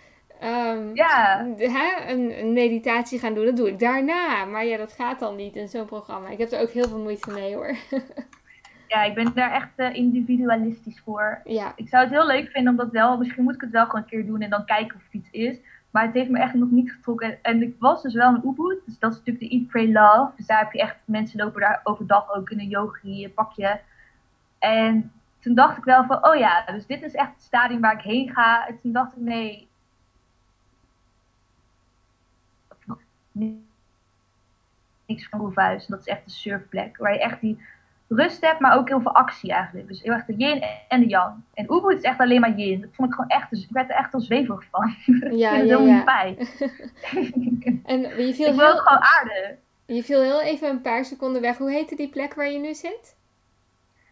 [0.45, 1.47] um, Ja.
[1.57, 3.45] hè, een, een meditatie gaan doen.
[3.45, 4.45] Dat doe ik daarna.
[4.45, 6.28] Maar ja, dat gaat dan niet in zo'n programma.
[6.28, 7.74] Ik heb er ook heel veel moeite mee hoor.
[8.88, 11.40] Ja, ik ben daar echt eh, individualistisch voor.
[11.45, 13.84] ja, Ik zou het heel leuk vinden om dat wel, misschien moet ik het wel
[13.84, 15.57] gewoon een keer doen en dan kijken of het iets is.
[15.90, 17.38] Maar het heeft me echt nog niet getrokken.
[17.43, 20.32] En ik was dus wel een Ubud, dus dat is natuurlijk de Eat, Pray, Love.
[20.36, 23.80] Dus daar heb je echt, mensen lopen daar overdag ook in een yogi pakje.
[24.59, 27.95] En toen dacht ik wel van, oh ja, dus dit is echt het stadium waar
[27.95, 28.66] ik heen ga.
[28.68, 29.68] En toen dacht ik, nee.
[33.33, 36.97] Niks van Roefhuis, dat is echt een surfplek.
[36.97, 37.59] Waar je echt die
[38.09, 39.89] rust hebt, maar ook heel veel actie eigenlijk.
[39.89, 41.35] Dus heel erg de yin en de yang.
[41.55, 42.80] En Ubud is echt alleen maar yin.
[42.80, 44.87] Dat vond ik gewoon echt, dus ik werd er echt al zweverig van.
[44.97, 45.95] ja, ik vind het ja, helemaal ja.
[45.95, 46.37] niet fijn.
[47.85, 49.57] En je ik wil heel, gewoon aarde.
[49.87, 51.59] je viel heel even een paar seconden weg.
[51.59, 53.16] Hoe heette die plek waar je nu zit?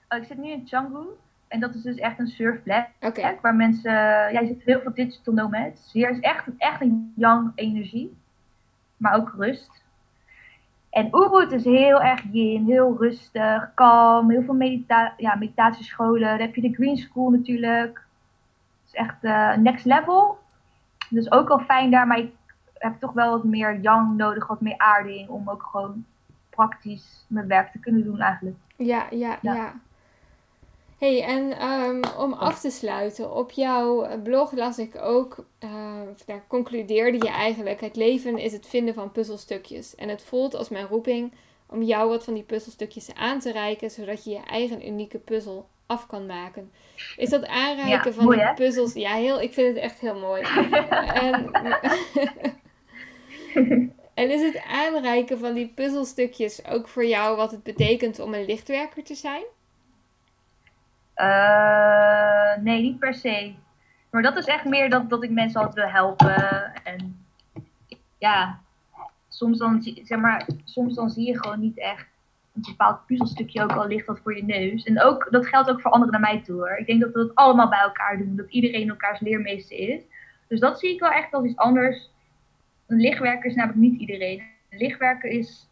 [0.08, 1.06] Oh, ik zit nu in Canggu.
[1.48, 2.88] En dat is dus echt een surfplek.
[3.40, 5.92] Waar mensen, ja, je ziet heel veel digital nomads.
[5.92, 8.16] Hier is echt, echt een yang energie.
[9.00, 9.84] Maar ook rust.
[10.90, 16.28] En Ubud is heel erg yin, heel rustig, kalm, heel veel medita ja, meditatiescholen.
[16.28, 18.06] Dan heb je de Green School natuurlijk.
[18.80, 20.38] Het is echt eh, next level.
[21.08, 22.32] Dus ook al fijn daar, maar ik
[22.74, 26.04] heb toch wel wat meer yang nodig, wat meer aarding om ook gewoon
[26.50, 28.56] praktisch mijn werk te kunnen doen eigenlijk.
[28.76, 29.54] Ja, ja, ja.
[29.54, 29.72] Ja.
[31.00, 36.44] Hey, en ehm, om af te sluiten, op jouw blog las ik ook, eh, daar
[36.48, 39.94] concludeerde je eigenlijk, het leven is het vinden van puzzelstukjes.
[39.94, 41.32] En het voelt als mijn roeping
[41.66, 45.68] om jou wat van die puzzelstukjes aan te reiken, zodat je je eigen unieke puzzel
[45.86, 46.72] af kan maken.
[47.16, 48.92] Is dat aanreiken Ja, van mooi, die puzzels?
[48.92, 50.42] Ja, heel, ik vind het echt heel mooi.
[51.26, 51.50] en,
[54.14, 58.44] en is het aanreiken van die puzzelstukjes ook voor jou wat het betekent om een
[58.44, 59.44] lichtwerker te zijn?
[61.20, 63.54] Eh, nee, niet per se.
[64.10, 66.72] Maar dat is echt meer dat, dat ik mensen altijd wil helpen.
[66.84, 67.26] En
[68.18, 68.60] ja,
[69.28, 72.06] soms dan, zeg maar, soms dan zie je gewoon niet echt
[72.54, 74.84] een bepaald puzzelstukje ook al ligt dat voor je neus.
[74.84, 76.76] En ook, dat geldt ook voor anderen naar mij toe hoor.
[76.76, 78.36] Ik denk dat we dat allemaal bij elkaar doen.
[78.36, 80.02] Dat iedereen elkaars leermeester is.
[80.48, 82.10] Dus dat zie ik wel echt als iets anders.
[82.86, 84.42] Een lichtwerker is namelijk niet iedereen.
[84.70, 85.68] Een lichtwerker is,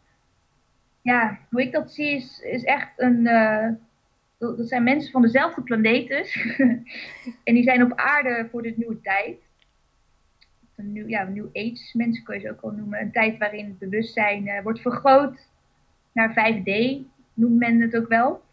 [1.01, 3.27] ja, hoe ik dat zie, is, is echt een...
[3.27, 3.69] eh,
[4.39, 6.35] dat zijn mensen van dezelfde planeet dus.
[7.43, 9.37] en die zijn op aarde voor dit nieuwe tijd.
[10.75, 13.01] Een nieuw, ja, new age mensen kun je ze ook wel noemen.
[13.01, 15.47] Een tijd waarin het bewustzijn eh, wordt vergroot
[16.11, 16.71] naar 5D,
[17.33, 18.43] noemt men het ook wel.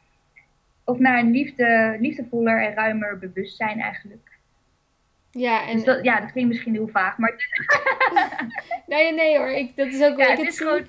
[0.84, 4.34] Of naar een liefde, liefdevoller en ruimer bewustzijn eigenlijk.
[5.30, 7.48] Ja, en Dus dat, ja, dat klinkt misschien heel vaag, maar
[8.86, 10.66] nee, nee hoor, ik, dat is ook ja, ik het is zie.
[10.66, 10.86] gewoon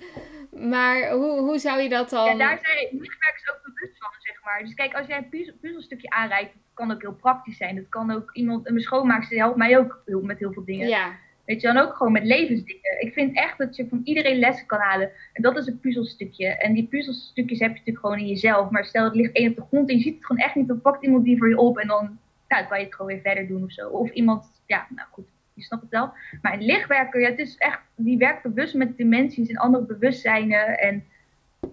[0.69, 2.25] Maar hoe, hoe zou je dat dan?
[2.25, 4.09] Ja, daar zijn lichtwerkers ook bewust van,
[4.47, 4.63] maar.
[4.63, 7.75] Dus kijk, als jij een puzzel, puzzelstukje aanreikt, dat kan ook heel praktisch zijn.
[7.75, 10.87] Dat kan ook iemand, mijn schoonmaakster helpt mij ook heel, met heel veel dingen.
[10.87, 11.15] Ja,
[11.47, 13.01] Weet je, dan ook gewoon met levensdingen.
[13.01, 15.11] Ik vind echt dat je van iedereen lessen kan halen.
[15.33, 16.47] En dat is een puzzelstukje.
[16.47, 18.69] En die puzzelstukjes heb je natuurlijk gewoon in jezelf.
[18.69, 20.67] Maar stel, het ligt één op de grond en je ziet het gewoon echt niet.
[20.67, 23.21] Dan pakt iemand die voor je op en dan nou, kan je het gewoon weer
[23.21, 23.89] verder doen of zo.
[23.89, 26.13] Of iemand, ja, nou goed, je snapt het wel.
[26.41, 30.79] Maar een lichtwerker, ja, het is echt, die werkt bewust met dimensies en andere bewustzijnen.
[30.79, 31.05] En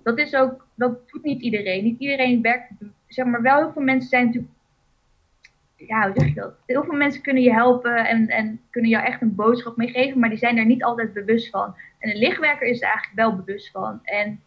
[0.02, 1.84] dat is ook, dat doet niet iedereen.
[1.84, 2.72] Niet iedereen werkt,
[3.06, 4.52] zeg maar, wel heel veel mensen zijn natuurlijk
[5.76, 6.54] ja, hoe zeg je dat?
[6.66, 10.28] Heel veel mensen kunnen je helpen en, en kunnen jou echt een boodschap meegeven, maar
[10.28, 11.74] die zijn er niet altijd bewust van.
[11.98, 14.00] En een lichtwerker is er eigenlijk wel bewust van.
[14.02, 14.40] En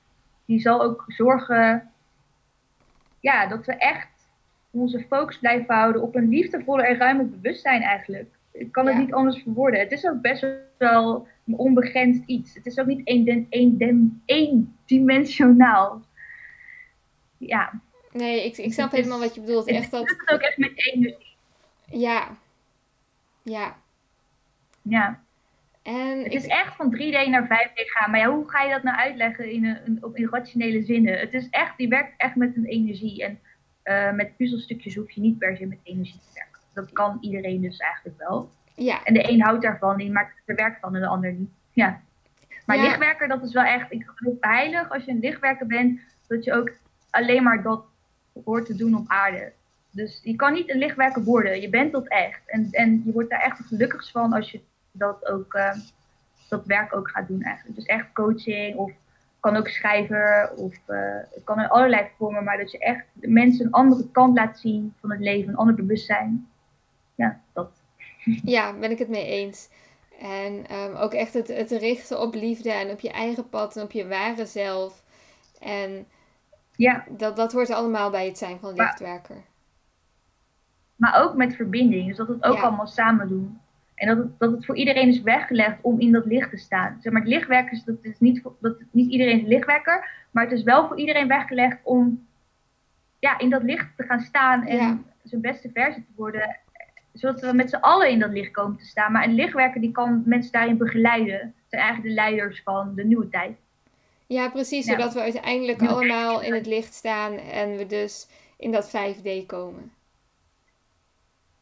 [0.46, 1.92] die zal ook zorgen
[3.20, 4.08] ja, dat we echt
[4.72, 8.30] onze focus blijven houden op een liefdevolle en ruime bewustzijn eigenlijk.
[8.52, 9.02] Ik kan het Ja.
[9.02, 9.80] niet anders verwoorden.
[9.80, 10.46] Het is ook best
[10.78, 12.54] wel een onbegrensd iets.
[12.54, 16.02] Het is ook niet één- één- één- eendimensionaal.
[17.38, 17.72] Ja,
[18.12, 19.66] nee, ik, ik snap Het helemaal wat je bedoelt.
[19.66, 21.36] het Echt dat, doet ook echt met energie.
[21.86, 22.28] ja.
[23.44, 23.76] Ja.
[24.82, 25.20] Ja.
[25.82, 28.12] En Het ik, is echt van 3D naar 5D gaan.
[28.12, 31.20] Maar ja, hoe ga je dat nou uitleggen in, een, op, in rationele zinnen?
[31.20, 33.24] Het is echt, die werkt echt met een energie.
[33.24, 33.40] En
[33.84, 36.62] eh, met puzzelstukjes hoef je niet per se met energie te werken.
[36.74, 38.50] dat kan iedereen dus eigenlijk wel.
[38.76, 39.04] Ja.
[39.04, 41.50] En de een houdt daarvan, die maakt er werk van en de ander niet.
[41.72, 42.02] Ja.
[42.66, 42.84] Maar Ja.
[42.84, 46.54] lichtwerker, dat is wel echt, ik geloof heilig als je een lichtwerker bent, dat je
[46.54, 46.72] ook
[47.18, 47.86] alleen maar dat
[48.44, 49.52] hoort te doen op aarde.
[49.92, 52.42] Dus je kan niet een lichtwerker worden, je bent dat echt.
[52.46, 54.60] En, en je wordt daar echt het gelukkigst van als je
[54.92, 55.76] dat ook, eh,
[56.50, 57.76] dat werk ook gaat doen eigenlijk.
[57.76, 58.92] Dus echt coaching of
[59.40, 63.66] kan ook schrijver of eh, kan in allerlei vormen, maar dat je echt de mensen
[63.66, 66.48] een andere kant laat zien van het leven, een ander bewustzijn.
[67.16, 67.70] Ja, dat.
[68.44, 69.70] Ja, ben ik het mee eens.
[70.20, 73.84] En ehm, ook echt het, het richten op liefde en op je eigen pad en
[73.84, 75.04] op je ware zelf.
[75.60, 76.08] En
[76.78, 79.36] Ja, dat, dat hoort allemaal bij het zijn van Maar- lichtwerker.
[80.96, 82.08] maar ook met verbinding.
[82.08, 82.62] Dus dat we het ook Ja.
[82.62, 83.60] allemaal samen doen.
[83.96, 86.98] En dat het, dat het voor iedereen is weggelegd om in dat licht te staan.
[87.02, 90.10] Zeg maar, het lichtwerkers, dat is niet, voor, dat, niet iedereen is lichtwerker.
[90.32, 92.28] Maar het is wel voor iedereen weggelegd om
[93.20, 94.66] ja, in dat licht te gaan staan.
[94.66, 94.98] En Ja.
[95.24, 96.58] zijn beste versie te worden.
[97.14, 99.12] Zodat we met z'n allen in dat licht komen te staan.
[99.12, 101.40] Maar een lichtwerker die kan mensen daarin begeleiden.
[101.40, 103.58] Dat zijn eigenlijk de leiders van de nieuwe tijd.
[104.28, 104.86] Ja, precies.
[104.86, 104.92] Ja.
[104.92, 105.88] Zodat we uiteindelijk Ja.
[105.88, 109.92] allemaal in het licht staan en we dus in dat 5D komen.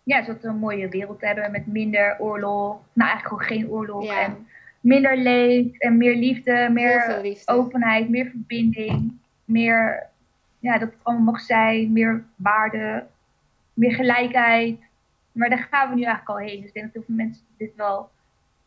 [0.04, 2.80] Ja, zodat we een mooie wereld hebben met minder oorlog.
[2.94, 4.04] Nou, eigenlijk gewoon geen oorlog.
[4.06, 4.22] Ja.
[4.22, 4.48] En
[4.80, 7.54] minder leed en meer liefde, meer liefde.
[7.54, 10.08] openheid, meer verbinding, meer
[10.60, 13.06] ja, dat het allemaal mag zijn, meer waarde,
[13.74, 14.80] meer gelijkheid.
[15.32, 16.58] Maar daar gaan we nu eigenlijk al heen.
[16.60, 18.10] Dus ik denk dat heel veel mensen dit wel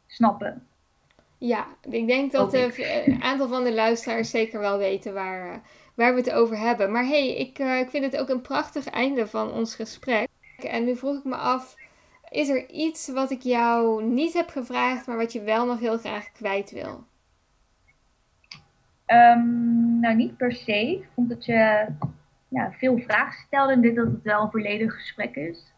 [0.06, 0.66] snappen.
[1.38, 5.58] Ja, ik denk dat eh, een aantal van de luisteraars zeker wel weten waar, eh,
[5.94, 6.92] waar we het over hebben.
[6.92, 10.28] Maar hey, ik, eh, ik vind het ook een prachtig einde van ons gesprek.
[10.56, 11.74] En nu vroeg ik me af,
[12.30, 15.98] is er iets wat ik jou niet heb gevraagd, maar wat je wel nog heel
[15.98, 17.04] graag kwijt wil?
[19.06, 20.90] Ehm, nou, niet per se.
[20.90, 21.86] Ik vond dat je
[22.48, 25.72] ja, veel vragen stelde en dit dat het wel een volledig gesprek is.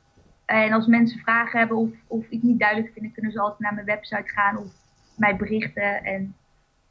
[0.44, 3.74] En als mensen vragen hebben of, of iets niet duidelijk vinden, kunnen ze altijd naar
[3.74, 4.72] mijn website gaan of
[5.20, 6.04] mij berichten.
[6.04, 6.36] En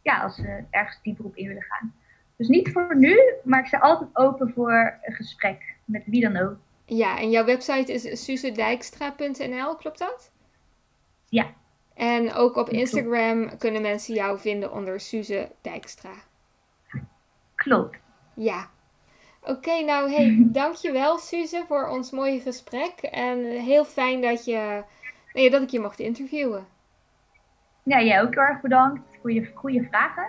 [0.01, 1.93] ja, als ze ergens dieper op in willen gaan.
[2.35, 6.37] Dus niet voor nu, maar ik sta altijd open voor een gesprek met wie dan
[6.37, 6.57] ook.
[6.85, 10.31] Ja, en jouw website is suzedijkstra.nl, klopt dat?
[11.25, 11.53] Ja.
[11.93, 12.71] En ook op klopt.
[12.71, 16.13] Instagram kunnen mensen jou vinden onder Suze Dijkstra.
[17.55, 17.97] Klopt.
[18.35, 18.69] Ja.
[19.41, 22.99] Oké, nou hey, dankjewel Suze voor ons mooie gesprek.
[23.01, 24.83] En heel fijn dat, je,
[25.33, 26.67] ja, dat ik je mocht interviewen.
[27.83, 30.27] Ja, jij ook heel erg bedankt voor je goede vragen.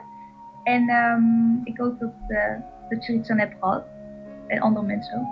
[0.63, 2.55] En ehm, ik hoop dat, eh,
[2.89, 3.85] dat je er iets aan hebt gehad.
[4.47, 5.27] En andere mensen ook.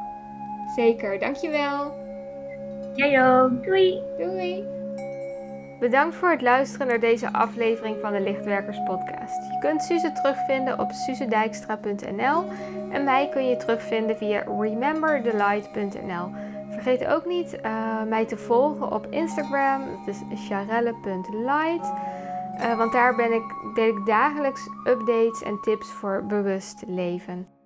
[0.76, 1.92] Zeker, dankjewel.
[2.94, 3.64] Jij ook.
[3.64, 4.02] Doei!
[4.18, 4.64] Doei.
[5.80, 9.52] Bedankt voor het luisteren naar deze aflevering van de Lichtwerkers podcast.
[9.52, 12.44] Je kunt Suze terugvinden op suzedijkstra.nl
[12.90, 16.30] en mij kun je terugvinden via rememberthelight.nl.
[16.88, 21.92] Vergeet ook niet eh, mij te volgen op Instagram, dat is charelle.light.
[22.58, 23.42] Eh, want daar ben ik,
[23.74, 27.57] deel ik dagelijks updates en tips voor bewust leven.